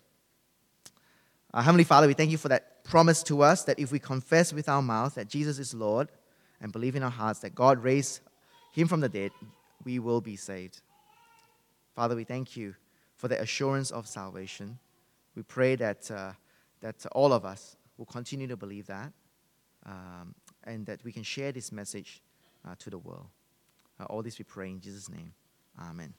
Our 1.55 1.63
Heavenly 1.63 1.85
Father, 1.85 2.07
we 2.07 2.13
thank 2.13 2.31
you 2.31 2.37
for 2.37 2.49
that 2.49 2.85
promise 2.85 3.23
to 3.23 3.41
us 3.41 3.65
that 3.65 3.79
if 3.79 3.91
we 3.91 3.99
confess 3.99 4.53
with 4.53 4.69
our 4.69 4.83
mouth 4.83 5.15
that 5.15 5.29
Jesus 5.29 5.59
is 5.59 5.73
Lord 5.73 6.11
and 6.61 6.71
believe 6.73 6.95
in 6.95 7.03
our 7.03 7.11
hearts 7.11 7.41
that 7.41 7.55
God 7.55 7.83
raised 7.83 8.21
him 8.75 8.87
from 8.87 9.01
the 9.01 9.09
dead, 9.09 9.31
we 9.83 9.99
will 9.99 10.21
be 10.21 10.37
saved. 10.37 10.83
Father, 11.95 12.15
we 12.15 12.25
thank 12.25 12.55
you 12.55 12.75
for 13.15 13.29
the 13.29 13.41
assurance 13.41 13.91
of 13.91 14.07
salvation. 14.07 14.79
We 15.35 15.43
pray 15.43 15.75
that, 15.77 16.11
uh, 16.11 16.33
that 16.83 17.07
all 17.13 17.33
of 17.33 17.47
us 17.47 17.77
will 17.97 18.05
continue 18.05 18.49
to 18.49 18.59
believe 18.59 18.87
that 18.89 19.11
um, 19.87 20.35
and 20.65 20.85
that 20.85 21.03
we 21.03 21.13
can 21.13 21.23
share 21.23 21.51
this 21.51 21.73
message 21.73 22.21
uh, 22.69 22.75
to 22.81 22.91
the 22.91 22.99
world. 22.99 23.29
Uh, 23.99 24.05
all 24.05 24.23
this 24.23 24.39
we 24.39 24.45
pray 24.45 24.69
in 24.69 24.81
Jesus' 24.81 25.09
name. 25.09 25.33
Amen. 25.81 26.13